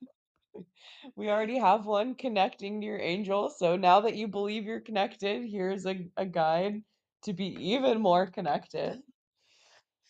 [1.15, 3.49] We already have one connecting to your angel.
[3.49, 6.83] So now that you believe you're connected, here's a, a guide
[7.25, 9.01] to be even more connected.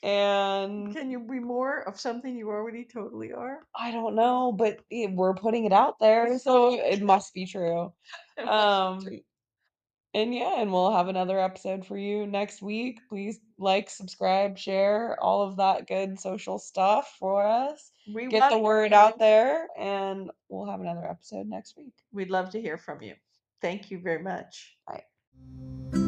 [0.03, 3.59] And Can you be more of something you already totally are?
[3.75, 7.91] I don't know, but it- we're putting it out there, so it must be true.
[8.47, 8.99] Um,
[10.13, 12.99] and yeah, and we'll have another episode for you next week.
[13.09, 17.91] Please like, subscribe, share, all of that good social stuff for us.
[18.13, 21.93] we Get the word out there, and we'll have another episode next week.
[22.11, 23.15] We'd love to hear from you.
[23.61, 24.77] Thank you very much.
[24.87, 26.06] Bye.